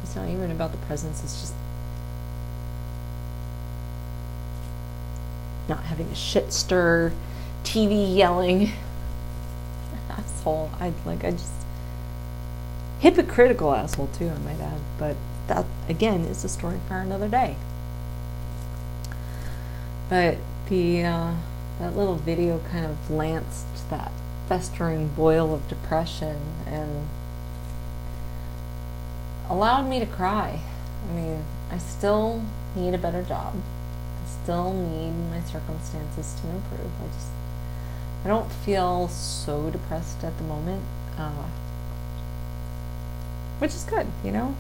It's 0.04 0.16
not 0.16 0.28
even 0.28 0.52
about 0.52 0.72
the 0.72 0.78
presents, 0.80 1.24
it's 1.24 1.40
just 1.40 1.54
not 5.70 5.84
having 5.84 6.08
a 6.08 6.16
shit 6.16 6.52
stir, 6.52 7.14
TV 7.64 8.14
yelling. 8.16 8.72
Asshole. 10.10 10.70
I'd 10.80 10.94
like, 11.06 11.24
I 11.24 11.32
just 11.32 11.57
hypocritical 13.00 13.74
asshole 13.74 14.08
too, 14.08 14.30
I 14.30 14.38
might 14.40 14.60
add. 14.60 14.80
But 14.98 15.16
that 15.48 15.66
again 15.88 16.22
is 16.22 16.44
a 16.44 16.50
story 16.50 16.80
for 16.88 16.96
another 16.96 17.28
day. 17.28 17.56
But 20.10 20.38
the 20.70 21.04
uh, 21.04 21.34
that 21.80 21.96
little 21.96 22.16
video 22.16 22.60
kind 22.72 22.86
of 22.86 23.12
lanced 23.12 23.90
that 23.90 24.12
festering 24.48 25.10
boil 25.10 25.54
of 25.54 25.68
depression 25.68 26.38
and 26.66 27.08
allowed 29.50 29.90
me 29.90 30.00
to 30.00 30.06
cry. 30.06 30.62
I 31.10 31.14
mean, 31.14 31.44
I 31.70 31.78
still 31.78 32.44
need 32.76 32.94
a 32.94 32.98
better 32.98 33.24
job. 33.24 33.56
I 33.56 34.44
still 34.44 34.74
need 34.74 35.12
my 35.30 35.42
circumstances 35.42 36.36
to 36.42 36.50
improve. 36.50 36.92
I 37.02 37.08
just 37.14 37.30
I 38.26 38.30
don't 38.30 38.52
feel 38.52 39.08
so 39.08 39.70
depressed 39.70 40.24
at 40.24 40.38
the 40.38 40.44
moment. 40.44 40.84
Uh, 41.18 41.46
which 43.60 43.74
is 43.74 43.84
good, 43.84 44.08
you 44.24 44.32
know? 44.32 44.56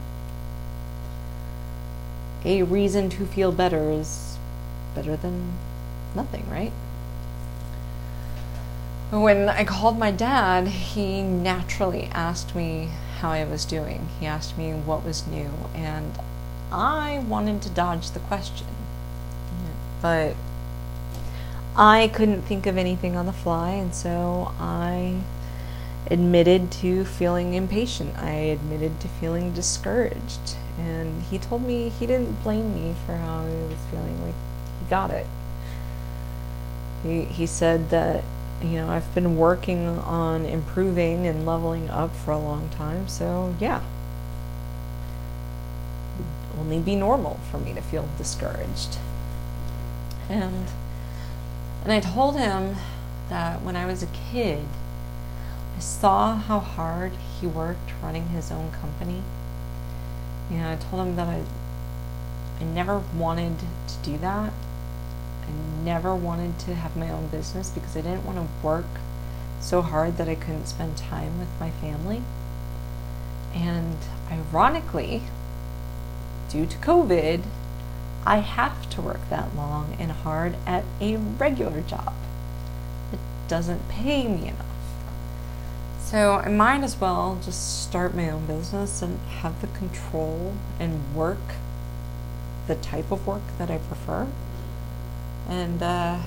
A 2.46 2.64
reason 2.64 3.10
to 3.10 3.26
feel 3.26 3.52
better 3.52 3.92
is 3.92 4.38
better 4.96 5.16
than 5.16 5.54
nothing, 6.16 6.50
right? 6.50 6.72
When 9.12 9.48
I 9.50 9.64
called 9.64 9.98
my 9.98 10.12
dad, 10.12 10.68
he 10.68 11.22
naturally 11.22 12.10
asked 12.14 12.56
me 12.56 12.90
how 13.20 13.32
I 13.32 13.46
was 13.46 13.66
doing. 13.66 14.10
He 14.20 14.26
asked 14.26 14.58
me 14.58 14.74
what 14.74 15.04
was 15.04 15.26
new, 15.26 15.52
and 15.74 16.20
I 16.72 17.20
wanted 17.28 17.62
to 17.64 17.70
dodge 17.70 18.12
the 18.12 18.20
question. 18.20 18.68
But 20.02 20.36
I 21.76 22.10
couldn't 22.14 22.42
think 22.44 22.66
of 22.66 22.78
anything 22.78 23.16
on 23.16 23.26
the 23.26 23.34
fly, 23.34 23.72
and 23.72 23.94
so 23.96 24.52
I 24.60 25.22
admitted 26.12 26.72
to 26.72 27.06
feeling 27.06 27.54
impatient. 27.54 28.18
I 28.18 28.32
admitted 28.32 29.00
to 29.02 29.08
feeling 29.08 29.54
discouraged. 29.54 30.56
And 30.78 31.24
he 31.24 31.38
told 31.38 31.64
me 31.64 31.90
he 31.90 32.06
didn't 32.06 32.44
blame 32.44 32.74
me 32.74 32.96
for 33.06 33.16
how 33.16 33.40
I 33.40 33.46
was 33.46 33.78
feeling. 33.90 34.22
Like, 34.24 34.36
he 34.80 34.90
got 34.90 35.12
it. 35.12 35.26
He, 37.04 37.24
he 37.24 37.46
said 37.46 37.90
that, 37.90 38.24
you 38.62 38.74
know, 38.74 38.90
I've 38.90 39.14
been 39.14 39.38
working 39.38 39.88
on 39.88 40.46
improving 40.46 41.26
and 41.28 41.46
leveling 41.46 41.90
up 41.90 42.16
for 42.16 42.32
a 42.32 42.40
long 42.40 42.70
time. 42.70 43.08
So, 43.08 43.56
yeah. 43.60 43.82
It 46.18 46.58
would 46.58 46.62
only 46.62 46.80
be 46.80 46.96
normal 46.96 47.40
for 47.52 47.58
me 47.58 47.74
to 47.74 47.82
feel 47.82 48.08
discouraged. 48.18 48.98
And, 50.30 50.68
and 51.84 51.92
I 51.92 52.00
told 52.00 52.38
him 52.38 52.76
that 53.30 53.62
when 53.62 53.76
I 53.76 53.86
was 53.86 54.04
a 54.04 54.08
kid, 54.08 54.66
I 55.78 55.80
saw 55.80 56.36
how 56.36 56.60
hard 56.60 57.12
he 57.40 57.46
worked 57.46 57.94
running 58.02 58.30
his 58.30 58.52
own 58.52 58.72
company. 58.72 59.22
Know, 60.50 60.72
I 60.72 60.76
told 60.76 61.08
him 61.08 61.16
that 61.18 61.28
I 61.28 61.44
I 62.60 62.64
never 62.64 62.98
wanted 63.16 63.60
to 63.60 63.96
do 64.02 64.18
that. 64.18 64.52
I 65.44 65.84
never 65.84 66.16
wanted 66.16 66.58
to 66.60 66.74
have 66.74 66.98
my 66.98 67.12
own 67.12 67.28
business 67.28 67.70
because 67.70 67.96
I 67.96 68.02
didn't 68.02 68.26
want 68.26 68.40
to 68.40 68.66
work 68.66 68.88
so 69.62 69.84
hard 69.84 70.18
that 70.18 70.28
I 70.28 70.34
couldn't 70.34 70.66
spend 70.66 70.98
time 70.98 71.38
with 71.38 71.50
my 71.60 71.70
family. 71.70 72.24
And 73.54 73.98
ironically, 74.32 75.24
due 76.50 76.66
to 76.66 76.78
COVID, 76.78 77.44
I 78.26 78.38
have 78.38 78.90
to 78.90 79.02
work 79.02 79.30
that 79.30 79.56
long 79.56 79.96
and 80.00 80.12
hard 80.12 80.56
at 80.66 80.84
a 81.00 81.18
regular 81.18 81.82
job. 81.82 82.14
It 83.14 83.20
doesn't 83.48 83.88
pay 83.90 84.28
me 84.28 84.48
enough. 84.48 84.67
So 86.08 86.36
I 86.36 86.48
might 86.48 86.86
as 86.86 86.96
well 87.02 87.38
just 87.44 87.84
start 87.84 88.16
my 88.16 88.30
own 88.30 88.46
business 88.46 89.02
and 89.02 89.20
have 89.42 89.60
the 89.60 89.68
control 89.68 90.54
and 90.80 91.14
work 91.14 91.56
the 92.66 92.76
type 92.76 93.12
of 93.12 93.28
work 93.28 93.42
that 93.58 93.70
I 93.70 93.78
prefer. 93.78 94.26
And, 95.50 95.84
uh, 95.84 96.20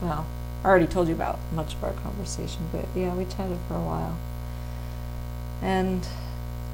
well, 0.00 0.26
I 0.64 0.66
already 0.66 0.88
told 0.88 1.06
you 1.06 1.14
about 1.14 1.38
much 1.54 1.74
of 1.74 1.84
our 1.84 1.92
conversation, 1.92 2.68
but 2.72 2.86
yeah, 2.96 3.14
we 3.14 3.24
chatted 3.24 3.58
for 3.68 3.76
a 3.76 3.80
while. 3.80 4.16
And 5.62 6.04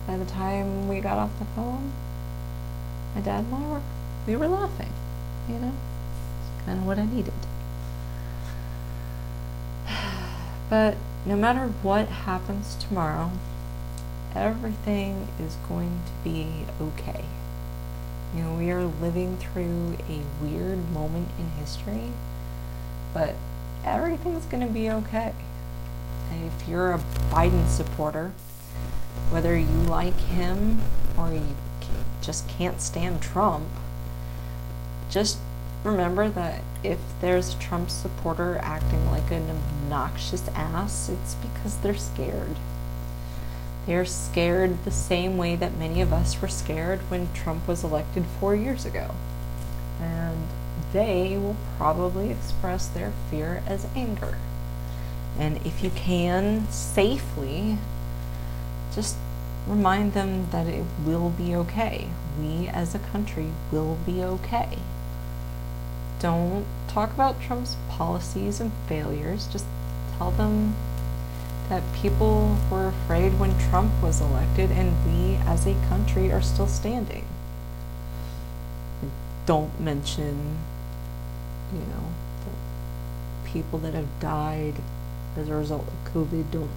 by 0.06 0.16
the 0.16 0.24
time 0.24 0.88
we 0.88 1.00
got 1.00 1.18
off 1.18 1.38
the 1.38 1.44
phone, 1.44 1.92
my 3.14 3.20
dad 3.20 3.44
and 3.44 3.54
I 3.54 3.68
were, 3.68 3.82
we 4.26 4.36
were 4.36 4.48
laughing, 4.48 4.94
you 5.46 5.58
know? 5.58 5.74
It's 6.40 6.64
kind 6.64 6.78
of 6.78 6.86
what 6.86 6.98
I 6.98 7.04
needed. 7.04 7.34
But 10.68 10.96
no 11.24 11.36
matter 11.36 11.66
what 11.82 12.08
happens 12.08 12.74
tomorrow, 12.76 13.30
everything 14.34 15.28
is 15.40 15.56
going 15.68 16.00
to 16.06 16.28
be 16.28 16.64
okay. 16.80 17.24
You 18.34 18.42
know, 18.42 18.54
we 18.54 18.70
are 18.70 18.84
living 18.84 19.38
through 19.38 19.96
a 20.08 20.20
weird 20.42 20.90
moment 20.90 21.28
in 21.38 21.50
history, 21.58 22.12
but 23.14 23.34
everything's 23.84 24.44
going 24.44 24.66
to 24.66 24.72
be 24.72 24.90
okay. 24.90 25.32
If 26.30 26.68
you're 26.68 26.92
a 26.92 26.98
Biden 27.30 27.66
supporter, 27.68 28.32
whether 29.30 29.56
you 29.56 29.66
like 29.66 30.18
him 30.18 30.82
or 31.16 31.32
you 31.32 31.56
just 32.20 32.46
can't 32.48 32.80
stand 32.82 33.22
Trump, 33.22 33.66
just 35.08 35.38
remember 35.84 36.28
that 36.28 36.62
if 36.82 36.98
there's 37.20 37.54
a 37.54 37.58
Trump 37.58 37.90
supporter 37.90 38.58
acting 38.62 39.06
like 39.10 39.30
an 39.30 39.48
obnoxious 39.50 40.48
ass, 40.54 41.08
it's 41.08 41.34
because 41.34 41.76
they're 41.78 41.96
scared. 41.96 42.56
They're 43.86 44.04
scared 44.04 44.84
the 44.84 44.90
same 44.90 45.38
way 45.38 45.56
that 45.56 45.78
many 45.78 46.00
of 46.00 46.12
us 46.12 46.40
were 46.42 46.48
scared 46.48 47.00
when 47.10 47.32
Trump 47.32 47.66
was 47.66 47.82
elected 47.82 48.24
four 48.38 48.54
years 48.54 48.84
ago. 48.84 49.14
And 50.00 50.46
they 50.92 51.36
will 51.36 51.56
probably 51.76 52.30
express 52.30 52.86
their 52.86 53.12
fear 53.30 53.62
as 53.66 53.86
anger. 53.94 54.36
And 55.38 55.64
if 55.66 55.82
you 55.82 55.90
can 55.90 56.68
safely, 56.70 57.78
just 58.94 59.16
remind 59.66 60.12
them 60.12 60.50
that 60.50 60.66
it 60.66 60.84
will 61.04 61.30
be 61.30 61.54
okay. 61.54 62.08
We 62.40 62.68
as 62.68 62.94
a 62.94 62.98
country 62.98 63.52
will 63.70 63.98
be 64.04 64.22
okay. 64.22 64.78
Don't 66.20 66.66
talk 66.88 67.12
about 67.12 67.40
Trump's 67.40 67.76
policies 67.88 68.60
and 68.60 68.72
failures. 68.88 69.46
Just 69.46 69.66
tell 70.16 70.32
them 70.32 70.74
that 71.68 71.82
people 71.94 72.56
were 72.70 72.88
afraid 72.88 73.38
when 73.38 73.56
Trump 73.70 73.92
was 74.02 74.20
elected 74.20 74.70
and 74.72 74.92
we 75.06 75.36
as 75.36 75.66
a 75.66 75.74
country 75.88 76.32
are 76.32 76.42
still 76.42 76.66
standing. 76.66 77.24
Don't 79.46 79.80
mention, 79.80 80.58
you 81.72 81.80
know, 81.80 82.12
the 82.44 83.50
people 83.50 83.78
that 83.80 83.94
have 83.94 84.08
died 84.18 84.74
as 85.36 85.48
a 85.48 85.54
result 85.54 85.86
of 85.86 86.12
COVID. 86.12 86.50
Don't 86.50 86.70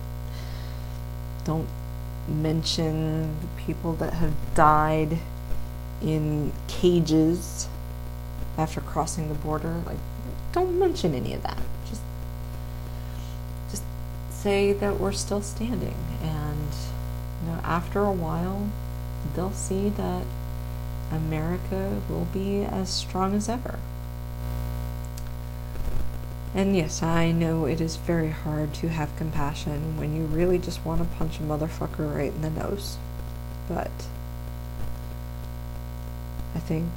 don't 1.43 1.67
mention 2.27 3.35
the 3.41 3.47
people 3.57 3.93
that 3.93 4.13
have 4.13 4.33
died 4.53 5.17
in 6.01 6.51
cages 6.67 7.67
after 8.61 8.79
crossing 8.79 9.27
the 9.27 9.35
border. 9.35 9.81
Like, 9.85 9.97
don't 10.53 10.77
mention 10.77 11.13
any 11.13 11.33
of 11.33 11.43
that. 11.43 11.57
Just, 11.89 12.01
just 13.69 13.83
say 14.29 14.71
that 14.73 14.99
we're 14.99 15.11
still 15.11 15.41
standing, 15.41 15.95
and 16.21 16.69
you 17.43 17.51
know, 17.51 17.59
after 17.63 17.99
a 17.99 18.11
while, 18.11 18.69
they'll 19.35 19.51
see 19.51 19.89
that 19.89 20.23
America 21.11 22.01
will 22.09 22.27
be 22.31 22.63
as 22.63 22.89
strong 22.89 23.35
as 23.35 23.49
ever. 23.49 23.79
And 26.53 26.75
yes, 26.75 27.01
I 27.01 27.31
know 27.31 27.65
it 27.65 27.79
is 27.79 27.95
very 27.95 28.29
hard 28.29 28.73
to 28.75 28.89
have 28.89 29.15
compassion 29.15 29.97
when 29.97 30.15
you 30.15 30.25
really 30.25 30.57
just 30.57 30.83
want 30.85 30.99
to 31.01 31.17
punch 31.17 31.39
a 31.39 31.43
motherfucker 31.43 32.13
right 32.13 32.33
in 32.33 32.41
the 32.41 32.49
nose. 32.49 32.97
But 33.69 33.91
I 36.53 36.59
think 36.59 36.89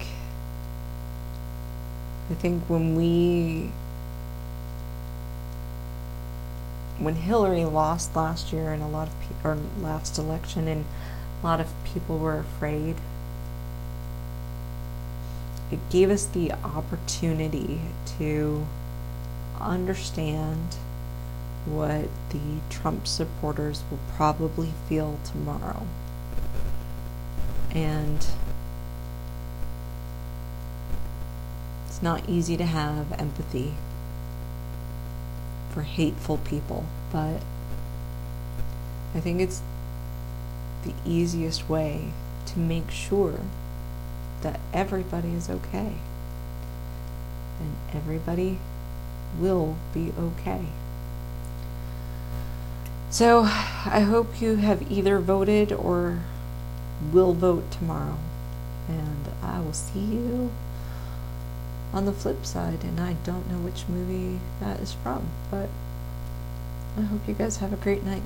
I 2.30 2.34
think 2.34 2.64
when 2.64 2.96
we 2.96 3.70
when 6.98 7.16
Hillary 7.16 7.64
lost 7.64 8.14
last 8.14 8.52
year 8.52 8.72
and 8.72 8.82
a 8.82 8.86
lot 8.86 9.08
of 9.08 9.20
people 9.20 9.50
or 9.50 9.58
last 9.80 10.16
election 10.18 10.68
and 10.68 10.84
a 11.42 11.46
lot 11.46 11.60
of 11.60 11.72
people 11.84 12.18
were 12.18 12.38
afraid 12.38 12.96
it 15.70 15.90
gave 15.90 16.10
us 16.10 16.24
the 16.26 16.52
opportunity 16.52 17.80
to 18.18 18.66
understand 19.60 20.76
what 21.66 22.08
the 22.30 22.60
Trump 22.70 23.06
supporters 23.06 23.82
will 23.90 23.98
probably 24.14 24.72
feel 24.88 25.18
tomorrow. 25.24 25.86
And 27.72 28.26
it's 31.94 32.02
not 32.02 32.28
easy 32.28 32.56
to 32.56 32.64
have 32.64 33.12
empathy 33.20 33.74
for 35.70 35.82
hateful 35.82 36.38
people, 36.38 36.86
but 37.12 37.40
I 39.14 39.20
think 39.20 39.40
it's 39.40 39.62
the 40.82 40.92
easiest 41.06 41.68
way 41.68 42.10
to 42.46 42.58
make 42.58 42.90
sure 42.90 43.42
that 44.42 44.58
everybody 44.72 45.34
is 45.34 45.48
okay 45.48 45.92
and 47.60 47.76
everybody 47.92 48.58
will 49.38 49.76
be 49.92 50.12
okay. 50.18 50.66
So 53.08 53.42
I 53.44 54.00
hope 54.00 54.42
you 54.42 54.56
have 54.56 54.90
either 54.90 55.20
voted 55.20 55.72
or 55.72 56.24
will 57.12 57.34
vote 57.34 57.70
tomorrow. 57.70 58.18
And 58.88 59.28
I 59.40 59.60
will 59.60 59.72
see 59.72 60.00
you 60.00 60.50
on 61.94 62.04
the 62.04 62.12
flip 62.12 62.44
side. 62.44 62.84
And 62.84 63.00
I 63.00 63.14
don't 63.24 63.50
know 63.50 63.58
which 63.58 63.88
movie 63.88 64.40
that 64.60 64.80
is 64.80 64.92
from, 64.92 65.28
but 65.50 65.70
I 66.98 67.02
hope 67.02 67.26
you 67.26 67.34
guys 67.34 67.58
have 67.58 67.72
a 67.72 67.76
great 67.76 68.04
night. 68.04 68.24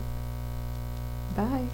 Bye. 1.36 1.68